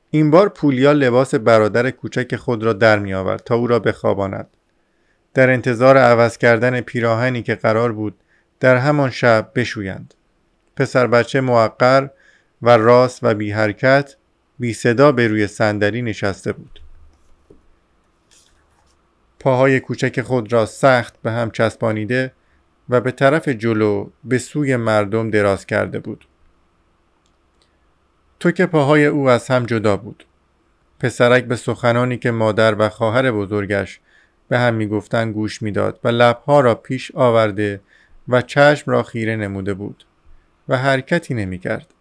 این 0.10 0.32
بار 0.32 0.50
پولیا 0.50 0.92
لباس 0.92 1.36
برادر 1.36 1.92
کوچک 1.92 2.36
خود 2.36 2.64
را 2.64 2.74
در 2.74 3.00
می 3.00 3.14
آورد 3.14 3.44
تا 3.44 3.56
او 3.56 3.68
را 3.68 3.80
بخواباند. 3.80 4.48
در 5.34 5.50
انتظار 5.50 5.98
عوض 5.98 6.38
کردن 6.38 6.82
پیراهنی 6.82 7.44
که 7.44 7.56
قرار 7.56 7.92
بود 7.92 8.16
در 8.60 8.78
همان 8.78 9.10
شب 9.10 9.52
بشویند. 9.56 10.14
پسر 10.76 11.08
بچه 11.08 11.42
موقر 11.42 12.08
و 12.62 12.70
راست 12.78 13.20
و 13.24 13.34
بی 13.34 13.52
حرکت 13.52 14.16
بی 14.60 14.74
صدا 14.74 15.12
به 15.12 15.28
روی 15.28 15.48
صندلی 15.48 16.02
نشسته 16.02 16.54
بود. 16.54 16.81
پاهای 19.42 19.80
کوچک 19.80 20.22
خود 20.22 20.54
را 20.54 20.66
سخت 20.66 21.22
به 21.22 21.32
هم 21.32 21.52
چسبانیده 21.52 22.32
و 22.90 23.02
به 23.02 23.12
طرف 23.12 23.48
جلو 23.48 24.10
به 24.24 24.38
سوی 24.38 24.76
مردم 24.76 25.30
دراز 25.30 25.66
کرده 25.66 26.00
بود. 26.00 26.28
تو 28.40 28.52
که 28.52 28.66
پاهای 28.66 29.06
او 29.06 29.30
از 29.30 29.48
هم 29.48 29.66
جدا 29.66 29.98
بود. 29.98 30.26
پسرک 31.00 31.44
به 31.44 31.56
سخنانی 31.56 32.18
که 32.18 32.32
مادر 32.32 32.76
و 32.80 32.90
خواهر 32.90 33.32
بزرگش 33.32 34.00
به 34.48 34.60
هم 34.60 34.74
می‌گفتند 34.74 35.34
گوش 35.34 35.62
می‌داد 35.62 36.00
و 36.04 36.08
لبها 36.08 36.60
را 36.60 36.76
پیش 36.76 37.12
آورده 37.16 37.82
و 38.28 38.42
چشم 38.42 38.92
را 38.92 39.04
خیره 39.04 39.36
نموده 39.36 39.74
بود 39.74 40.04
و 40.70 40.78
حرکتی 40.78 41.34
نمی‌کرد. 41.34 41.94